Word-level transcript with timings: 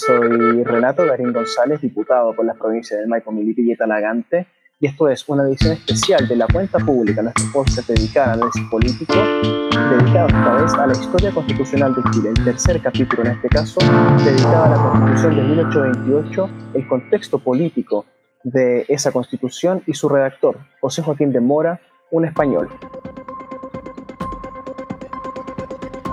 soy 0.00 0.64
Renato 0.64 1.04
Garín 1.04 1.32
González, 1.32 1.80
diputado 1.80 2.34
por 2.34 2.46
las 2.46 2.56
provincias 2.56 3.00
de 3.00 3.06
Maipo, 3.06 3.32
Militi 3.32 3.70
y 3.70 3.76
Talagante, 3.76 4.46
y 4.78 4.86
esto 4.86 5.10
es 5.10 5.28
una 5.28 5.42
edición 5.44 5.72
especial 5.72 6.26
de 6.26 6.36
la 6.36 6.46
cuenta 6.46 6.78
pública, 6.78 7.20
nuestro 7.20 7.44
podcast 7.52 7.86
dedicado 7.86 8.32
al 8.32 8.38
análisis 8.38 8.62
político, 8.70 9.12
dedicado 9.14 10.28
esta 10.28 10.54
vez 10.54 10.74
a 10.74 10.86
la 10.86 10.92
historia 10.94 11.30
constitucional 11.32 11.94
de 11.94 12.02
Chile, 12.10 12.30
el 12.30 12.44
tercer 12.44 12.80
capítulo 12.80 13.24
en 13.24 13.32
este 13.32 13.48
caso, 13.48 13.78
dedicado 14.24 14.64
a 14.64 14.68
la 14.70 14.76
constitución 14.76 15.36
de 15.36 15.42
1828, 15.42 16.50
el 16.74 16.88
contexto 16.88 17.38
político 17.38 18.06
de 18.42 18.86
esa 18.88 19.12
constitución 19.12 19.82
y 19.86 19.92
su 19.92 20.08
redactor, 20.08 20.56
José 20.80 21.02
Joaquín 21.02 21.30
de 21.30 21.40
Mora, 21.40 21.78
un 22.10 22.24
español. 22.24 22.70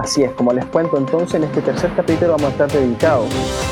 Así 0.07 0.23
es, 0.23 0.31
como 0.31 0.53
les 0.53 0.65
cuento 0.67 0.97
entonces, 0.97 1.35
en 1.35 1.43
este 1.43 1.61
tercer 1.61 1.91
capítulo 1.93 2.31
vamos 2.31 2.45
a 2.45 2.51
estar 2.51 2.71
dedicado 2.71 3.25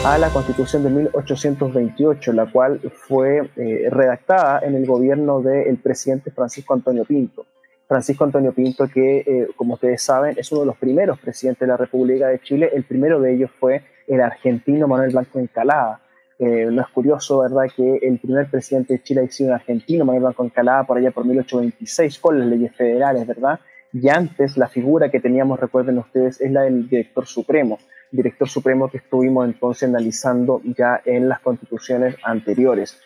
a 0.04 0.18
la 0.18 0.28
Constitución 0.28 0.84
de 0.84 0.90
1828, 0.90 2.34
la 2.34 2.52
cual 2.52 2.82
fue 3.08 3.50
eh, 3.56 3.88
redactada 3.90 4.60
en 4.60 4.76
el 4.76 4.86
gobierno 4.86 5.40
del 5.40 5.78
presidente 5.78 6.32
Francisco 6.32 6.74
Antonio 6.74 7.06
Pinto. 7.06 7.46
Francisco 7.88 8.26
Antonio 8.26 8.52
Pinto, 8.52 8.86
que 8.90 9.20
eh, 9.20 9.48
como 9.56 9.76
ustedes 9.76 10.02
saben 10.02 10.36
es 10.38 10.52
uno 10.52 10.60
de 10.60 10.68
los 10.68 10.76
primeros 10.76 11.18
presidentes 11.20 11.62
de 11.62 11.68
la 11.68 11.78
República 11.78 12.28
de 12.28 12.40
Chile, 12.40 12.70
el 12.74 12.84
primero 12.84 13.22
de 13.22 13.34
ellos 13.34 13.52
fue 13.58 13.84
el 14.06 14.20
argentino 14.20 14.90
Manuel 14.90 15.12
Blanco 15.12 15.40
Encalada. 15.40 16.02
Eh, 16.38 16.68
no 16.70 16.82
es 16.82 16.88
curioso, 16.90 17.40
¿verdad?, 17.40 17.72
que 17.74 18.00
el 18.02 18.20
primer 18.20 18.52
presidente 18.52 18.96
de 18.96 19.02
Chile 19.02 19.22
haya 19.22 19.32
sido 19.32 19.52
un 19.52 19.56
argentino, 19.56 20.04
Manuel 20.04 20.24
Blanco 20.24 20.44
Encalada, 20.44 20.84
por 20.84 20.98
allá 20.98 21.12
por 21.12 21.24
1826, 21.24 22.20
con 22.20 22.38
las 22.38 22.50
leyes 22.50 22.76
federales, 22.76 23.26
¿verdad? 23.26 23.58
Y 23.98 24.10
antes 24.10 24.58
la 24.58 24.68
figura 24.68 25.10
que 25.10 25.22
teníamos, 25.22 25.58
recuerden 25.58 25.98
ustedes, 26.00 26.42
es 26.42 26.52
la 26.52 26.64
del 26.64 26.90
director 26.90 27.26
supremo, 27.26 27.80
director 28.12 28.50
supremo 28.50 28.90
que 28.90 28.98
estuvimos 28.98 29.46
entonces 29.46 29.88
analizando 29.88 30.62
ya 30.78 31.02
en 31.06 31.30
las 31.30 31.40
constituciones 31.40 32.18
anteriores. 32.22 33.00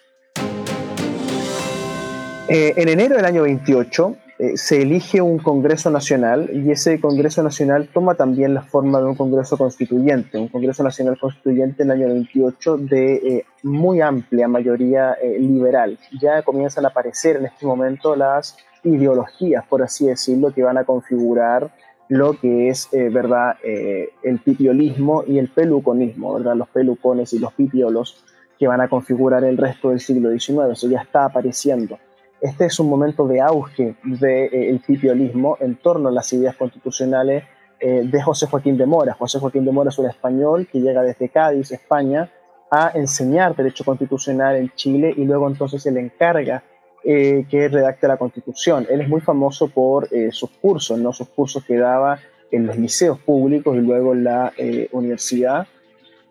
Eh, 2.47 2.73
en 2.75 2.89
enero 2.89 3.17
del 3.17 3.25
año 3.25 3.43
28 3.43 4.17
eh, 4.39 4.57
se 4.57 4.81
elige 4.81 5.21
un 5.21 5.37
Congreso 5.37 5.91
Nacional 5.91 6.49
y 6.51 6.71
ese 6.71 6.99
Congreso 6.99 7.43
Nacional 7.43 7.87
toma 7.93 8.15
también 8.15 8.55
la 8.55 8.63
forma 8.63 8.97
de 8.97 9.05
un 9.05 9.15
Congreso 9.15 9.59
Constituyente, 9.59 10.39
un 10.39 10.47
Congreso 10.47 10.81
Nacional 10.81 11.19
Constituyente 11.19 11.83
en 11.83 11.91
el 11.91 12.01
año 12.01 12.07
28 12.07 12.77
de 12.77 13.13
eh, 13.13 13.45
muy 13.61 14.01
amplia 14.01 14.47
mayoría 14.47 15.15
liberal. 15.37 15.99
Ya 16.19 16.41
comienzan 16.41 16.85
a 16.85 16.87
aparecer 16.87 17.35
en 17.35 17.45
este 17.45 17.67
momento 17.67 18.15
las 18.15 18.57
ideologías, 18.83 19.65
por 19.67 19.81
así 19.81 20.07
decirlo, 20.07 20.51
que 20.53 20.63
van 20.63 20.77
a 20.77 20.83
configurar 20.83 21.71
lo 22.09 22.33
que 22.33 22.69
es, 22.69 22.91
eh, 22.91 23.09
¿verdad?, 23.09 23.57
eh, 23.63 24.09
el 24.23 24.39
pipiolismo 24.39 25.23
y 25.27 25.37
el 25.37 25.49
peluconismo, 25.49 26.33
¿verdad?, 26.33 26.55
los 26.55 26.67
pelucones 26.69 27.33
y 27.33 27.39
los 27.39 27.53
pipiolos 27.53 28.23
que 28.57 28.67
van 28.67 28.81
a 28.81 28.89
configurar 28.89 29.43
el 29.43 29.57
resto 29.57 29.89
del 29.89 29.99
siglo 29.99 30.31
XIX, 30.31 30.71
eso 30.71 30.89
ya 30.89 31.01
está 31.01 31.25
apareciendo. 31.25 31.97
Este 32.41 32.65
es 32.65 32.79
un 32.79 32.89
momento 32.89 33.27
de 33.27 33.41
auge 33.41 33.95
del 34.03 34.19
de, 34.19 34.45
eh, 34.45 34.81
pipiolismo 34.85 35.57
en 35.59 35.75
torno 35.75 36.09
a 36.09 36.11
las 36.11 36.31
ideas 36.33 36.55
constitucionales 36.55 37.43
de 37.81 38.21
José 38.21 38.45
Joaquín 38.45 38.77
de 38.77 38.85
Mora. 38.85 39.13
José 39.13 39.39
Joaquín 39.39 39.63
de 39.63 39.71
Mora 39.71 39.89
es 39.89 39.97
un 39.97 40.09
español 40.09 40.67
que 40.69 40.81
llega 40.81 41.01
desde 41.01 41.29
Cádiz, 41.29 41.71
España, 41.71 42.29
a 42.69 42.91
enseñar 42.93 43.55
derecho 43.55 43.83
constitucional 43.85 44.57
en 44.57 44.69
Chile 44.75 45.13
y 45.15 45.23
luego 45.23 45.47
entonces 45.47 45.81
se 45.81 45.91
le 45.91 46.01
encarga 46.01 46.63
eh, 47.03 47.45
que 47.49 47.67
redacta 47.69 48.07
la 48.07 48.17
Constitución. 48.17 48.85
Él 48.89 49.01
es 49.01 49.07
muy 49.07 49.21
famoso 49.21 49.69
por 49.69 50.13
eh, 50.13 50.31
sus 50.31 50.49
cursos, 50.49 50.99
¿no? 50.99 51.13
sus 51.13 51.29
cursos 51.29 51.63
que 51.63 51.77
daba 51.77 52.19
en 52.51 52.67
los 52.67 52.77
liceos 52.77 53.19
públicos 53.19 53.75
y 53.77 53.79
luego 53.79 54.13
en 54.13 54.23
la 54.25 54.51
eh, 54.57 54.89
universidad 54.91 55.67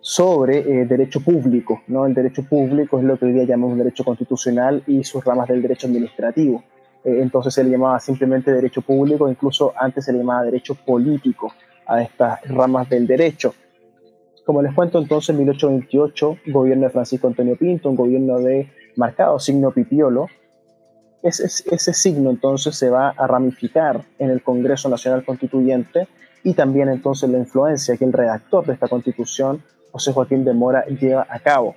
sobre 0.00 0.62
derecho 0.84 1.20
público. 1.20 1.83
¿no? 1.86 2.06
El 2.06 2.14
derecho 2.14 2.42
público 2.42 2.98
es 2.98 3.05
lo 3.05 3.19
que 3.19 3.27
hoy 3.27 3.33
día 3.33 3.44
llamamos 3.44 3.78
derecho 3.78 4.05
constitucional 4.05 4.83
y 4.86 5.05
sus 5.05 5.24
ramas 5.24 5.48
del 5.48 5.62
derecho 5.62 5.86
administrativo. 5.86 6.62
entonces 7.05 7.55
se 7.55 7.64
le 7.64 7.70
llamaba 7.70 7.98
simplemente 7.98 8.52
derecho 8.52 8.83
público, 8.83 9.29
incluso 9.29 9.73
antes 9.77 10.05
se 10.05 10.12
le 10.12 10.18
llamaba 10.18 10.45
derecho 10.45 10.74
político 10.74 11.52
a 11.86 12.02
estas 12.02 12.40
ramas 12.48 12.89
del 12.89 13.06
derecho. 13.06 13.55
Como 14.45 14.62
les 14.62 14.74
cuento 14.74 14.98
entonces, 14.98 15.30
en 15.30 15.39
1828, 15.39 16.39
gobierno 16.46 16.85
de 16.85 16.90
Francisco 16.90 17.27
Antonio 17.27 17.56
Pinto, 17.56 17.90
un 17.90 17.96
gobierno 17.96 18.39
de 18.39 18.70
marcado 18.96 19.39
signo 19.39 19.73
pipiolo, 19.73 20.27
ese, 21.23 21.95
signo 21.95 22.30
entonces 22.30 22.77
se 22.77 22.90
va 22.90 23.11
a 23.11 23.27
ramificar 23.27 24.02
en 24.18 24.30
el 24.30 24.42
Congreso 24.42 24.89
Nacional 24.89 25.24
Constituyente 25.24 26.08
y 26.45 26.55
también 26.55 26.89
entonces 26.89 27.29
la 27.29 27.39
influencia 27.39 27.96
que 27.96 28.05
el 28.05 28.12
redactor 28.12 28.67
de 28.67 28.74
esta 28.74 28.89
constitución, 28.89 29.62
José 29.90 30.12
Joaquín 30.12 30.45
de 30.45 30.55
Mora, 30.55 30.84
lleva 30.86 31.27
a 31.29 31.40
cabo. 31.40 31.74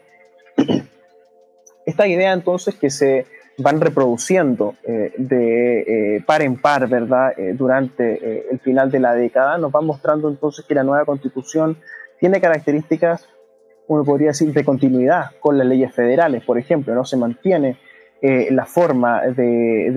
Esta 1.86 2.08
idea 2.08 2.34
entonces 2.34 2.76
que 2.76 2.92
se 2.92 3.26
van 3.58 3.82
reproduciendo 3.82 4.76
eh, 4.84 5.14
de 5.18 6.16
eh, 6.16 6.24
par 6.26 6.42
en 6.42 6.58
par, 6.58 6.88
¿verdad? 6.88 7.34
Eh, 7.38 7.54
durante 7.54 8.52
el 8.52 8.60
final 8.60 8.92
de 8.92 9.00
la 9.00 9.14
década, 9.14 9.58
nos 9.58 9.72
va 9.72 9.82
mostrando 9.82 10.30
entonces 10.30 10.66
que 10.66 10.76
la 10.76 10.84
nueva 10.84 11.06
constitución 11.06 11.78
tiene 12.20 12.40
características, 12.40 13.28
uno 13.88 14.04
podría 14.04 14.30
decir, 14.30 14.54
de 14.54 14.64
continuidad 14.64 15.32
con 15.40 15.58
las 15.58 15.68
leyes 15.68 15.94
federales, 15.94 16.44
por 16.44 16.58
ejemplo, 16.58 16.94
no 16.94 17.04
se 17.04 17.18
mantiene 17.18 17.78
eh, 18.24 18.50
la 18.52 18.68
forma 18.68 19.22
de, 19.22 19.92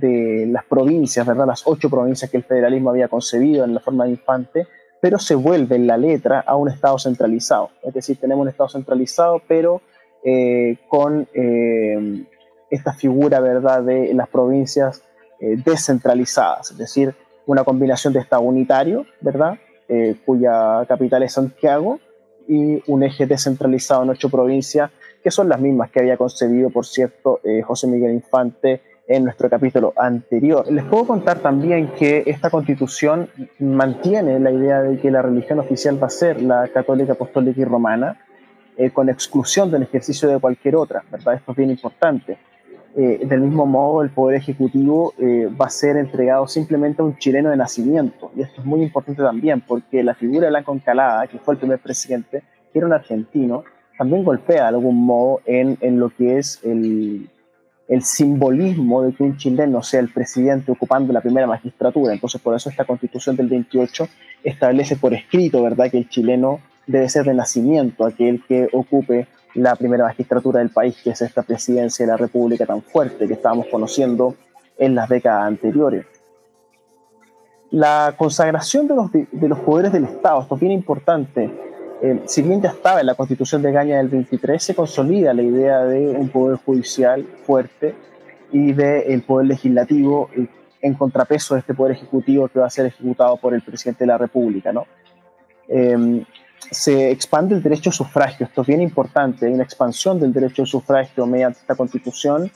de, 0.00 0.46
las 0.48 0.64
provincias, 0.64 1.24
¿verdad? 1.24 1.46
Las 1.46 1.62
ocho 1.64 1.88
provincias 1.88 2.28
que 2.28 2.38
el 2.38 2.42
federalismo 2.42 2.90
había 2.90 3.06
concebido 3.06 3.64
en 3.64 3.74
la 3.74 3.78
forma 3.78 4.04
de 4.04 4.10
infante, 4.10 4.66
pero 5.00 5.18
se 5.20 5.36
vuelve 5.36 5.76
en 5.76 5.86
la 5.86 5.96
letra 5.96 6.40
a 6.40 6.56
un 6.56 6.68
Estado 6.68 6.98
centralizado. 6.98 7.70
Es 7.84 7.94
decir, 7.94 8.16
tenemos 8.18 8.42
un 8.42 8.48
Estado 8.48 8.68
centralizado, 8.70 9.40
pero 9.46 9.80
eh, 10.24 10.76
con 10.88 11.28
eh, 11.34 12.24
esta 12.68 12.92
figura, 12.94 13.38
¿verdad?, 13.38 13.82
de 13.82 14.12
las 14.12 14.28
provincias 14.28 15.02
descentralizadas, 15.38 16.70
es 16.70 16.78
decir, 16.78 17.14
una 17.44 17.62
combinación 17.62 18.12
de 18.14 18.20
Estado 18.20 18.42
unitario, 18.42 19.04
¿verdad?, 19.20 19.58
cuya 20.24 20.84
capital 20.88 21.22
es 21.22 21.34
Santiago, 21.34 22.00
y 22.48 22.82
un 22.90 23.02
eje 23.02 23.26
descentralizado 23.26 24.02
en 24.02 24.10
ocho 24.10 24.30
provincias 24.30 24.90
que 25.26 25.32
son 25.32 25.48
las 25.48 25.60
mismas 25.60 25.90
que 25.90 25.98
había 25.98 26.16
concebido, 26.16 26.70
por 26.70 26.86
cierto, 26.86 27.40
eh, 27.42 27.60
José 27.60 27.88
Miguel 27.88 28.12
Infante 28.12 28.80
en 29.08 29.24
nuestro 29.24 29.50
capítulo 29.50 29.92
anterior. 29.96 30.70
Les 30.70 30.84
puedo 30.84 31.04
contar 31.04 31.40
también 31.40 31.88
que 31.98 32.22
esta 32.26 32.48
constitución 32.48 33.28
mantiene 33.58 34.38
la 34.38 34.52
idea 34.52 34.82
de 34.82 35.00
que 35.00 35.10
la 35.10 35.22
religión 35.22 35.58
oficial 35.58 36.00
va 36.00 36.06
a 36.06 36.10
ser 36.10 36.40
la 36.40 36.68
católica, 36.68 37.14
apostólica 37.14 37.60
y 37.60 37.64
romana, 37.64 38.20
eh, 38.76 38.90
con 38.90 39.08
exclusión 39.08 39.68
del 39.68 39.82
ejercicio 39.82 40.28
de 40.28 40.38
cualquier 40.38 40.76
otra, 40.76 41.02
¿verdad? 41.10 41.34
Esto 41.34 41.50
es 41.50 41.56
bien 41.56 41.70
importante. 41.70 42.38
Eh, 42.94 43.26
del 43.26 43.40
mismo 43.40 43.66
modo, 43.66 44.04
el 44.04 44.10
Poder 44.10 44.36
Ejecutivo 44.36 45.12
va 45.60 45.66
a 45.66 45.70
ser 45.70 45.96
entregado 45.96 46.46
simplemente 46.46 47.02
a 47.02 47.04
un 47.04 47.18
chileno 47.18 47.50
de 47.50 47.56
nacimiento. 47.56 48.30
Y 48.36 48.42
esto 48.42 48.60
es 48.60 48.64
muy 48.64 48.80
importante 48.80 49.24
también, 49.24 49.60
porque 49.60 50.04
la 50.04 50.14
figura 50.14 50.42
de 50.42 50.50
Blanco 50.50 50.72
Encalada, 50.72 51.26
que 51.26 51.40
fue 51.40 51.54
el 51.54 51.58
primer 51.58 51.80
presidente, 51.80 52.44
que 52.72 52.78
era 52.78 52.86
un 52.86 52.92
argentino, 52.92 53.64
también 53.96 54.24
golpea 54.24 54.62
de 54.62 54.68
algún 54.68 55.04
modo 55.04 55.40
en, 55.46 55.78
en 55.80 55.98
lo 55.98 56.10
que 56.10 56.38
es 56.38 56.60
el, 56.64 57.28
el, 57.88 58.02
simbolismo 58.02 59.02
de 59.02 59.14
que 59.14 59.22
un 59.22 59.36
chileno 59.36 59.82
sea 59.82 60.00
el 60.00 60.12
presidente 60.12 60.72
ocupando 60.72 61.12
la 61.12 61.20
primera 61.20 61.46
magistratura. 61.46 62.12
Entonces, 62.12 62.40
por 62.40 62.54
eso 62.54 62.68
esta 62.68 62.84
constitución 62.84 63.36
del 63.36 63.48
28 63.48 64.08
establece 64.44 64.96
por 64.96 65.14
escrito, 65.14 65.62
¿verdad?, 65.62 65.90
que 65.90 65.98
el 65.98 66.08
chileno 66.08 66.60
debe 66.86 67.08
ser 67.08 67.24
de 67.24 67.34
nacimiento 67.34 68.04
aquel 68.04 68.44
que 68.46 68.68
ocupe 68.72 69.26
la 69.54 69.74
primera 69.74 70.04
magistratura 70.04 70.60
del 70.60 70.70
país, 70.70 71.00
que 71.02 71.10
es 71.10 71.22
esta 71.22 71.42
presidencia 71.42 72.04
de 72.04 72.12
la 72.12 72.18
República 72.18 72.66
tan 72.66 72.82
fuerte 72.82 73.26
que 73.26 73.32
estábamos 73.32 73.66
conociendo 73.70 74.34
en 74.78 74.94
las 74.94 75.08
décadas 75.08 75.46
anteriores. 75.46 76.06
La 77.70 78.14
consagración 78.16 78.86
de 78.86 78.94
los, 78.94 79.10
de 79.10 79.48
los 79.48 79.58
poderes 79.60 79.92
del 79.92 80.04
Estado, 80.04 80.42
esto 80.42 80.54
es 80.54 80.60
bien 80.60 80.72
importante, 80.72 81.50
eh, 82.02 82.22
si 82.26 82.42
bien 82.42 82.60
ya 82.60 82.70
estaba 82.70 83.00
en 83.00 83.06
la 83.06 83.14
constitución 83.14 83.62
de 83.62 83.72
Gaña 83.72 83.96
del 83.96 84.08
23, 84.08 84.62
se 84.62 84.74
consolida 84.74 85.32
la 85.32 85.42
idea 85.42 85.84
de 85.84 86.08
un 86.08 86.28
poder 86.28 86.58
judicial 86.58 87.24
fuerte 87.44 87.94
y 88.52 88.72
del 88.72 89.22
poder 89.22 89.46
legislativo 89.46 90.28
eh, 90.36 90.46
en 90.82 90.94
contrapeso 90.94 91.54
de 91.54 91.60
este 91.60 91.74
poder 91.74 91.96
ejecutivo 91.96 92.48
que 92.48 92.60
va 92.60 92.66
a 92.66 92.70
ser 92.70 92.86
ejecutado 92.86 93.36
por 93.38 93.54
el 93.54 93.62
presidente 93.62 94.04
de 94.04 94.08
la 94.08 94.18
República. 94.18 94.72
¿no? 94.72 94.86
Em, 95.68 96.24
se 96.70 97.10
expande 97.10 97.54
el 97.54 97.62
derecho 97.62 97.90
a 97.90 97.92
sufragio, 97.92 98.46
esto 98.46 98.60
es 98.60 98.66
bien 98.66 98.82
importante, 98.82 99.46
hay 99.46 99.52
una 99.52 99.64
expansión 99.64 100.20
del 100.20 100.32
derecho 100.32 100.62
al 100.62 100.68
sufragio 100.68 101.26
mediante 101.26 101.60
esta 101.60 101.76
constitución 101.76 102.50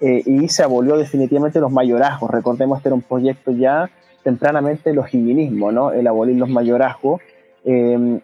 eh, 0.00 0.22
y 0.24 0.48
se 0.48 0.62
abolió 0.62 0.96
definitivamente 0.96 1.60
los 1.60 1.72
mayorazgos. 1.72 2.30
Recordemos, 2.30 2.78
este 2.78 2.90
era 2.90 2.94
un 2.94 3.02
proyecto 3.02 3.50
ya 3.50 3.90
tempranamente 4.22 4.90
de 4.90 4.96
los 4.96 5.08
higinismo, 5.08 5.72
¿no? 5.72 5.90
el 5.92 6.06
abolir 6.06 6.36
los 6.36 6.48
mayorazgos 6.48 7.20
eh, 7.64 8.20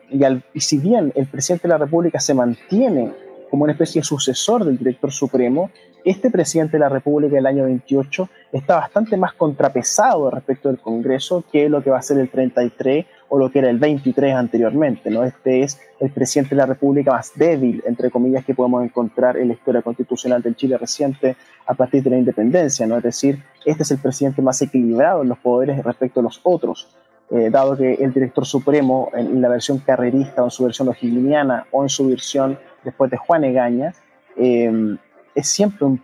y, 0.54 0.60
si 0.60 0.78
bien 0.78 1.12
el 1.14 1.26
presidente 1.26 1.66
de 1.66 1.70
la 1.70 1.78
República 1.78 2.20
se 2.20 2.34
mantiene 2.34 3.12
como 3.48 3.64
una 3.64 3.72
especie 3.72 4.00
de 4.00 4.04
sucesor 4.04 4.64
del 4.64 4.78
director 4.78 5.10
supremo, 5.10 5.70
este 6.04 6.30
presidente 6.30 6.76
de 6.76 6.80
la 6.80 6.88
República 6.88 7.34
del 7.34 7.46
año 7.46 7.64
28 7.64 8.28
está 8.52 8.76
bastante 8.76 9.16
más 9.16 9.34
contrapesado 9.34 10.30
respecto 10.30 10.68
del 10.68 10.78
Congreso 10.78 11.44
que 11.50 11.68
lo 11.68 11.82
que 11.82 11.90
va 11.90 11.98
a 11.98 12.02
ser 12.02 12.18
el 12.18 12.30
33 12.30 13.06
o 13.28 13.38
lo 13.38 13.50
que 13.50 13.58
era 13.58 13.70
el 13.70 13.78
23 13.78 14.34
anteriormente. 14.34 15.10
¿no? 15.10 15.24
Este 15.24 15.62
es 15.62 15.78
el 15.98 16.10
presidente 16.10 16.54
de 16.54 16.60
la 16.60 16.66
República 16.66 17.12
más 17.12 17.32
débil, 17.34 17.82
entre 17.86 18.10
comillas, 18.10 18.44
que 18.44 18.54
podemos 18.54 18.84
encontrar 18.84 19.36
en 19.36 19.48
la 19.48 19.54
historia 19.54 19.82
constitucional 19.82 20.42
del 20.42 20.56
Chile 20.56 20.78
reciente 20.78 21.36
a 21.66 21.74
partir 21.74 22.02
de 22.02 22.10
la 22.10 22.18
independencia. 22.18 22.86
¿no? 22.86 22.96
Es 22.96 23.02
decir, 23.02 23.42
este 23.66 23.82
es 23.82 23.90
el 23.90 23.98
presidente 23.98 24.42
más 24.42 24.62
equilibrado 24.62 25.22
en 25.22 25.28
los 25.28 25.38
poderes 25.38 25.82
respecto 25.84 26.20
a 26.20 26.22
los 26.22 26.40
otros. 26.44 26.88
Eh, 27.30 27.48
dado 27.48 27.76
que 27.76 27.94
el 27.94 28.12
director 28.12 28.44
supremo 28.44 29.10
en 29.14 29.40
la 29.40 29.48
versión 29.48 29.78
carrerista 29.78 30.42
o 30.42 30.46
en 30.46 30.50
su 30.50 30.64
versión 30.64 30.88
ojiliniana 30.88 31.66
o 31.70 31.84
en 31.84 31.88
su 31.88 32.08
versión 32.08 32.58
después 32.82 33.08
de 33.10 33.16
Juan 33.18 33.44
Egaña, 33.44 33.94
eh, 34.36 34.96
es 35.34 35.46
siempre 35.46 35.86
un, 35.86 35.98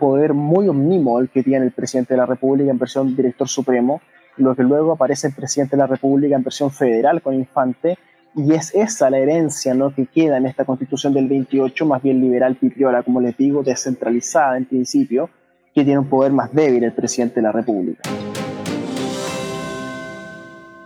poder 0.00 0.34
muy 0.34 0.68
omnímodo 0.68 1.20
el 1.20 1.28
que 1.28 1.42
tiene 1.42 1.66
el 1.66 1.72
presidente 1.72 2.14
de 2.14 2.18
la 2.18 2.26
República 2.26 2.70
en 2.70 2.78
versión 2.78 3.14
director 3.14 3.48
supremo, 3.48 4.00
lo 4.36 4.56
que 4.56 4.62
luego 4.62 4.92
aparece 4.92 5.28
el 5.28 5.34
presidente 5.34 5.76
de 5.76 5.82
la 5.82 5.86
República 5.86 6.34
en 6.34 6.42
versión 6.42 6.70
federal 6.70 7.22
con 7.22 7.34
Infante, 7.34 7.96
y 8.34 8.54
es 8.54 8.74
esa 8.74 9.10
la 9.10 9.18
herencia 9.18 9.74
¿no? 9.74 9.94
que 9.94 10.06
queda 10.06 10.38
en 10.38 10.46
esta 10.46 10.64
constitución 10.64 11.12
del 11.12 11.28
28, 11.28 11.86
más 11.86 12.02
bien 12.02 12.20
liberal 12.20 12.56
pitriola, 12.56 13.02
como 13.02 13.20
les 13.20 13.36
digo, 13.36 13.62
descentralizada 13.62 14.56
en 14.56 14.64
principio, 14.64 15.28
que 15.74 15.84
tiene 15.84 16.00
un 16.00 16.08
poder 16.08 16.32
más 16.32 16.52
débil 16.52 16.82
el 16.82 16.92
presidente 16.92 17.36
de 17.36 17.42
la 17.42 17.52
República. 17.52 18.02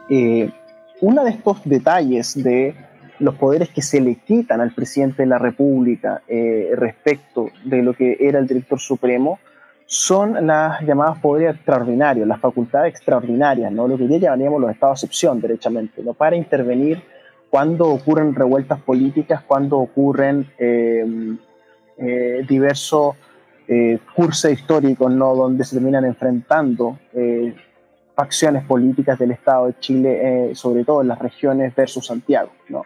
Eh, 0.09 0.51
uno 1.01 1.25
de 1.25 1.31
estos 1.31 1.63
detalles 1.65 2.43
de 2.43 2.75
los 3.19 3.35
poderes 3.35 3.71
que 3.71 3.83
se 3.83 4.01
le 4.01 4.17
quitan 4.17 4.61
al 4.61 4.73
presidente 4.73 5.23
de 5.23 5.29
la 5.29 5.39
República 5.39 6.23
eh, 6.29 6.71
respecto 6.77 7.51
de 7.65 7.83
lo 7.83 7.95
que 7.95 8.17
era 8.21 8.39
el 8.39 8.47
director 8.47 8.79
supremo 8.79 9.39
son 9.87 10.47
las 10.47 10.81
llamadas 10.83 11.19
poderes 11.19 11.55
extraordinarios, 11.55 12.27
las 12.27 12.41
facultades 12.41 12.93
extraordinarias, 12.93 13.71
¿no? 13.73 13.87
lo 13.87 13.97
que 13.97 14.09
ya 14.09 14.19
llamaríamos 14.19 14.61
los 14.61 14.71
estados 14.71 15.01
de 15.01 15.07
excepción, 15.07 15.41
derechamente, 15.41 16.03
¿no? 16.03 16.13
para 16.13 16.35
intervenir 16.35 17.03
cuando 17.51 17.89
ocurren 17.89 18.35
revueltas 18.35 18.81
políticas, 18.81 19.43
cuando 19.47 19.79
ocurren 19.79 20.51
eh, 20.59 21.37
diversos 22.49 23.15
cursos 24.15 24.51
históricos 24.51 25.13
¿no? 25.13 25.35
donde 25.35 25.65
se 25.65 25.77
terminan 25.77 26.05
enfrentando 26.05 26.99
facciones 28.17 28.65
políticas 28.65 29.19
del 29.19 29.31
Estado 29.31 29.67
de 29.67 29.79
Chile, 29.79 30.51
eh, 30.51 30.55
sobre 30.55 30.85
todo 30.85 31.03
en 31.03 31.09
las 31.09 31.19
regiones 31.19 31.75
versus 31.77 32.07
Santiago. 32.07 32.51
¿no? 32.69 32.83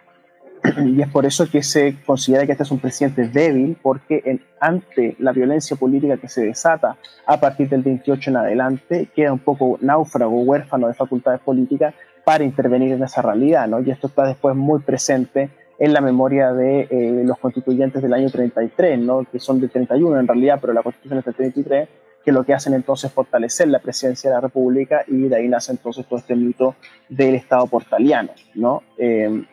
Y 0.84 1.00
es 1.00 1.08
por 1.08 1.24
eso 1.24 1.48
que 1.48 1.62
se 1.62 1.96
considera 2.04 2.44
que 2.44 2.52
este 2.52 2.64
es 2.64 2.70
un 2.70 2.80
presidente 2.80 3.28
débil, 3.28 3.78
porque 3.80 4.40
ante 4.58 5.14
la 5.20 5.32
violencia 5.32 5.76
política 5.76 6.16
que 6.16 6.28
se 6.28 6.44
desata 6.44 6.96
a 7.26 7.38
partir 7.38 7.68
del 7.68 7.82
28 7.82 8.30
en 8.30 8.36
adelante, 8.36 9.08
queda 9.14 9.32
un 9.32 9.38
poco 9.38 9.78
náufrago, 9.80 10.40
huérfano 10.40 10.88
de 10.88 10.94
facultades 10.94 11.40
políticas 11.40 11.94
para 12.24 12.42
intervenir 12.42 12.92
en 12.92 13.02
esa 13.04 13.22
realidad. 13.22 13.68
¿no? 13.68 13.80
Y 13.80 13.90
esto 13.90 14.08
está 14.08 14.26
después 14.26 14.56
muy 14.56 14.80
presente 14.80 15.48
en 15.78 15.94
la 15.94 16.00
memoria 16.00 16.52
de 16.52 16.88
eh, 16.90 17.22
los 17.24 17.38
constituyentes 17.38 18.02
del 18.02 18.12
año 18.12 18.28
33, 18.28 18.98
¿no? 18.98 19.24
que 19.30 19.38
son 19.38 19.60
del 19.60 19.70
31 19.70 20.18
en 20.18 20.26
realidad, 20.26 20.58
pero 20.60 20.72
la 20.72 20.82
constitución 20.82 21.20
es 21.20 21.24
del 21.24 21.34
33 21.34 21.88
que 22.24 22.32
lo 22.32 22.44
que 22.44 22.52
hacen 22.54 22.74
entonces 22.74 23.10
es 23.10 23.14
fortalecer 23.14 23.68
la 23.68 23.78
presidencia 23.78 24.30
de 24.30 24.36
la 24.36 24.40
República 24.40 25.04
y 25.06 25.28
de 25.28 25.36
ahí 25.36 25.48
nace 25.48 25.72
entonces 25.72 26.06
todo 26.06 26.18
este 26.18 26.36
mito 26.36 26.74
del 27.08 27.34
Estado 27.34 27.66
portaliano. 27.66 28.32
¿no? 28.54 28.82
Eh, 28.98 29.44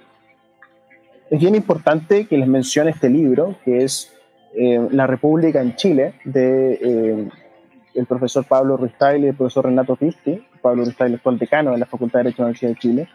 es 1.30 1.40
bien 1.40 1.56
importante 1.56 2.28
que 2.28 2.38
les 2.38 2.48
mencione 2.48 2.92
este 2.92 3.10
libro, 3.10 3.56
que 3.64 3.84
es 3.84 4.14
eh, 4.54 4.86
La 4.92 5.08
República 5.08 5.62
en 5.62 5.76
Chile, 5.76 6.16
de 6.26 6.74
eh, 6.82 7.30
el 7.94 8.06
profesor 8.06 8.46
Pablo 8.46 8.78
Ruistail 8.78 9.24
y 9.24 9.28
el 9.28 9.36
profesor 9.36 9.66
Renato 9.66 9.96
Pisti, 9.96 10.46
Pablo 10.62 10.84
Ruistail 10.84 11.16
actual 11.16 11.40
decano 11.40 11.72
de 11.72 11.78
la 11.78 11.86
Facultad 11.86 12.20
de 12.20 12.24
Derecho 12.26 12.44
de 12.44 12.44
la 12.44 12.48
Universidad 12.48 12.72
de 12.72 12.80
Chile, 12.80 13.10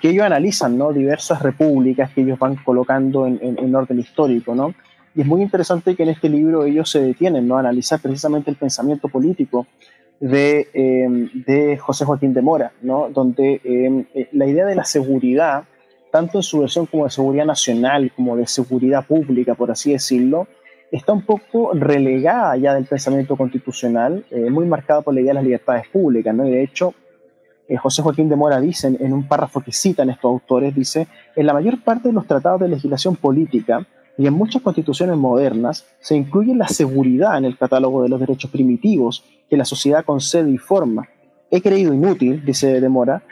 que 0.00 0.08
ellos 0.10 0.24
analizan 0.24 0.76
¿no? 0.76 0.92
diversas 0.92 1.40
repúblicas 1.40 2.10
que 2.10 2.22
ellos 2.22 2.36
van 2.36 2.56
colocando 2.56 3.28
en, 3.28 3.38
en 3.40 3.74
orden 3.74 4.00
histórico, 4.00 4.52
¿no? 4.52 4.74
Y 5.14 5.22
es 5.22 5.26
muy 5.26 5.42
interesante 5.42 5.96
que 5.96 6.02
en 6.02 6.10
este 6.10 6.28
libro 6.28 6.64
ellos 6.64 6.90
se 6.90 7.00
detienen 7.00 7.48
¿no? 7.48 7.56
a 7.56 7.60
analizar 7.60 8.00
precisamente 8.00 8.50
el 8.50 8.56
pensamiento 8.56 9.08
político 9.08 9.66
de, 10.20 10.68
em, 10.72 11.30
de 11.46 11.78
José 11.78 12.04
Joaquín 12.04 12.34
de 12.34 12.42
Mora, 12.42 12.72
¿no? 12.82 13.08
donde 13.10 13.60
em, 13.64 14.04
eh, 14.14 14.28
la 14.32 14.46
idea 14.46 14.66
de 14.66 14.74
la 14.74 14.84
seguridad, 14.84 15.64
tanto 16.10 16.38
en 16.38 16.42
su 16.42 16.60
versión 16.60 16.86
como 16.86 17.04
de 17.04 17.10
seguridad 17.10 17.44
nacional, 17.44 18.12
como 18.14 18.36
de 18.36 18.46
seguridad 18.46 19.06
pública, 19.06 19.54
por 19.54 19.70
así 19.70 19.92
decirlo, 19.92 20.46
está 20.90 21.12
un 21.12 21.22
poco 21.22 21.72
relegada 21.74 22.56
ya 22.56 22.74
del 22.74 22.86
pensamiento 22.86 23.36
constitucional, 23.36 24.24
eh, 24.30 24.50
muy 24.50 24.66
marcada 24.66 25.02
por 25.02 25.14
la 25.14 25.20
idea 25.20 25.30
de 25.30 25.34
las 25.34 25.44
libertades 25.44 25.88
públicas. 25.88 26.34
¿no? 26.34 26.46
Y 26.46 26.50
de 26.50 26.62
hecho, 26.62 26.94
eh, 27.68 27.76
José 27.76 28.02
Joaquín 28.02 28.28
de 28.28 28.36
Mora 28.36 28.60
dice 28.60 28.88
en 28.88 29.12
un 29.12 29.28
párrafo 29.28 29.60
que 29.60 29.72
citan 29.72 30.08
estos 30.10 30.30
autores, 30.30 30.74
dice, 30.74 31.06
en 31.36 31.46
la 31.46 31.52
mayor 31.52 31.82
parte 31.82 32.08
de 32.08 32.14
los 32.14 32.26
tratados 32.26 32.60
de 32.60 32.68
legislación 32.68 33.16
política, 33.16 33.86
y 34.18 34.26
en 34.26 34.34
muchas 34.34 34.60
constituciones 34.60 35.16
modernas 35.16 35.86
se 36.00 36.16
incluye 36.16 36.54
la 36.54 36.66
seguridad 36.68 37.38
en 37.38 37.44
el 37.44 37.56
catálogo 37.56 38.02
de 38.02 38.08
los 38.08 38.18
derechos 38.18 38.50
primitivos 38.50 39.24
que 39.48 39.56
la 39.56 39.64
sociedad 39.64 40.04
concede 40.04 40.50
y 40.50 40.58
forma. 40.58 41.08
He 41.50 41.62
creído 41.62 41.94
inútil, 41.94 42.44
dice 42.44 42.80
Demora, 42.80 43.22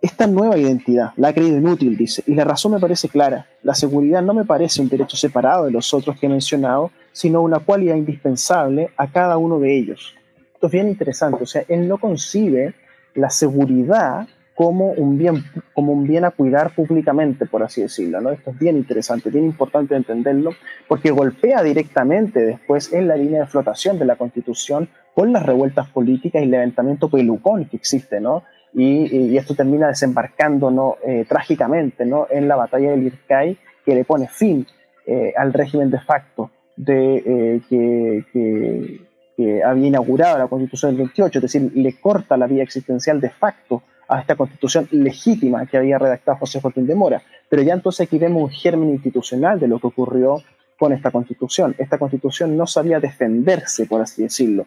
esta 0.00 0.26
nueva 0.26 0.56
identidad. 0.56 1.12
La 1.16 1.30
he 1.30 1.34
creído 1.34 1.58
inútil, 1.58 1.96
dice, 1.96 2.22
y 2.26 2.34
la 2.34 2.44
razón 2.44 2.72
me 2.72 2.80
parece 2.80 3.08
clara. 3.08 3.46
La 3.62 3.74
seguridad 3.74 4.22
no 4.22 4.32
me 4.32 4.46
parece 4.46 4.80
un 4.80 4.88
derecho 4.88 5.16
separado 5.16 5.66
de 5.66 5.72
los 5.72 5.92
otros 5.92 6.18
que 6.18 6.26
he 6.26 6.30
mencionado, 6.30 6.90
sino 7.12 7.42
una 7.42 7.58
cualidad 7.58 7.96
indispensable 7.96 8.90
a 8.96 9.08
cada 9.08 9.36
uno 9.36 9.60
de 9.60 9.76
ellos. 9.76 10.14
Esto 10.54 10.66
es 10.66 10.72
bien 10.72 10.88
interesante, 10.88 11.42
o 11.42 11.46
sea, 11.46 11.64
él 11.68 11.86
no 11.86 11.98
concibe 11.98 12.74
la 13.14 13.28
seguridad 13.28 14.26
como 14.58 14.86
un 14.86 15.16
bien, 15.16 15.44
como 15.72 15.92
un 15.92 16.04
bien 16.04 16.24
a 16.24 16.32
cuidar 16.32 16.74
públicamente, 16.74 17.46
por 17.46 17.62
así 17.62 17.80
decirlo. 17.80 18.20
¿no? 18.20 18.32
Esto 18.32 18.50
es 18.50 18.58
bien 18.58 18.76
interesante, 18.76 19.30
bien 19.30 19.44
importante 19.44 19.94
entenderlo, 19.94 20.50
porque 20.88 21.12
golpea 21.12 21.62
directamente 21.62 22.40
después 22.40 22.92
en 22.92 23.06
la 23.06 23.14
línea 23.14 23.42
de 23.42 23.46
flotación 23.46 24.00
de 24.00 24.04
la 24.04 24.16
Constitución 24.16 24.88
con 25.14 25.32
las 25.32 25.46
revueltas 25.46 25.86
políticas 25.90 26.42
y 26.42 26.46
el 26.46 26.50
levantamiento 26.50 27.08
pelucón 27.08 27.66
que 27.66 27.76
existe, 27.76 28.20
¿no? 28.20 28.42
Y, 28.74 29.36
esto 29.36 29.54
termina 29.54 29.86
desembarcando 29.86 30.72
¿no? 30.72 30.96
Eh, 31.06 31.24
trágicamente 31.28 32.04
¿no? 32.04 32.26
en 32.28 32.48
la 32.48 32.56
batalla 32.56 32.90
del 32.90 33.04
Ircay, 33.04 33.56
que 33.84 33.94
le 33.94 34.04
pone 34.04 34.26
fin 34.26 34.66
eh, 35.06 35.34
al 35.36 35.52
régimen 35.52 35.88
de 35.88 36.00
facto 36.00 36.50
de, 36.76 37.16
eh, 37.18 37.60
que, 37.70 38.24
que, 38.32 39.00
que 39.36 39.62
había 39.62 39.86
inaugurado 39.86 40.36
la 40.36 40.48
Constitución 40.48 40.90
del 40.90 40.98
28, 40.98 41.38
es 41.38 41.42
decir, 41.42 41.70
le 41.76 41.92
corta 42.00 42.36
la 42.36 42.48
vía 42.48 42.64
existencial 42.64 43.20
de 43.20 43.30
facto 43.30 43.84
a 44.08 44.20
esta 44.20 44.34
constitución 44.34 44.88
legítima 44.90 45.66
que 45.66 45.76
había 45.76 45.98
redactado 45.98 46.38
José 46.38 46.60
Joaquín 46.60 46.86
de 46.86 46.94
Mora. 46.94 47.22
Pero 47.48 47.62
ya 47.62 47.74
entonces 47.74 48.06
aquí 48.06 48.18
vemos 48.18 48.42
un 48.42 48.50
germen 48.50 48.90
institucional 48.90 49.60
de 49.60 49.68
lo 49.68 49.78
que 49.78 49.86
ocurrió 49.86 50.42
con 50.78 50.92
esta 50.92 51.10
constitución. 51.10 51.74
Esta 51.78 51.98
constitución 51.98 52.56
no 52.56 52.66
sabía 52.66 53.00
defenderse, 53.00 53.86
por 53.86 54.00
así 54.00 54.22
decirlo. 54.22 54.66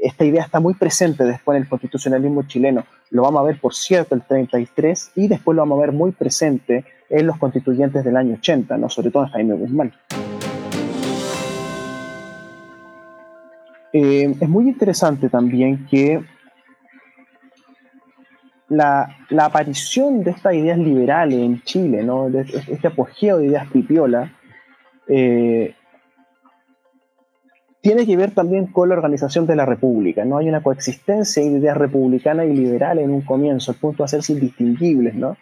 Esta 0.00 0.24
idea 0.24 0.42
está 0.42 0.60
muy 0.60 0.74
presente 0.74 1.24
después 1.24 1.56
en 1.56 1.62
el 1.62 1.68
constitucionalismo 1.68 2.44
chileno. 2.46 2.84
Lo 3.10 3.22
vamos 3.22 3.40
a 3.40 3.44
ver, 3.44 3.60
por 3.60 3.74
cierto, 3.74 4.14
el 4.14 4.22
33 4.22 5.12
y 5.16 5.28
después 5.28 5.56
lo 5.56 5.62
vamos 5.62 5.78
a 5.78 5.80
ver 5.82 5.92
muy 5.92 6.12
presente 6.12 6.84
en 7.10 7.26
los 7.26 7.38
constituyentes 7.38 8.04
del 8.04 8.16
año 8.16 8.34
80, 8.34 8.76
¿no? 8.76 8.88
sobre 8.88 9.10
todo 9.10 9.24
en 9.24 9.30
Jaime 9.30 9.54
Guzmán. 9.54 9.92
Eh, 13.92 14.34
es 14.38 14.48
muy 14.48 14.68
interesante 14.68 15.28
también 15.28 15.86
que 15.86 16.22
la, 18.68 19.16
aparición 19.38 20.22
de 20.22 20.32
estas 20.32 20.54
ideas 20.54 20.78
liberales 20.78 21.38
en 21.38 21.62
Chile, 21.62 22.02
¿no? 22.02 22.28
este 22.28 22.86
apogeo 22.86 23.38
de 23.38 23.46
ideas 23.46 23.70
pipiola, 23.70 24.32
eh, 25.06 25.74
tiene 27.80 28.06
que 28.06 28.16
ver 28.16 28.32
también 28.32 28.66
con 28.66 28.88
la 28.88 28.96
organización 28.96 29.46
de 29.46 29.56
la 29.56 29.64
República. 29.64 30.24
¿no? 30.24 30.38
Hay 30.38 30.48
una 30.48 30.62
coexistencia 30.62 31.42
de 31.42 31.58
ideas 31.58 31.76
republicanas 31.76 32.46
y 32.46 32.54
liberales 32.54 33.04
en 33.04 33.10
un 33.10 33.22
comienzo, 33.22 33.70
al 33.70 33.78
punto 33.78 34.02
de 34.02 34.06
hacerse 34.06 34.32
indistinguibles, 34.32 35.14
¿no? 35.14 35.36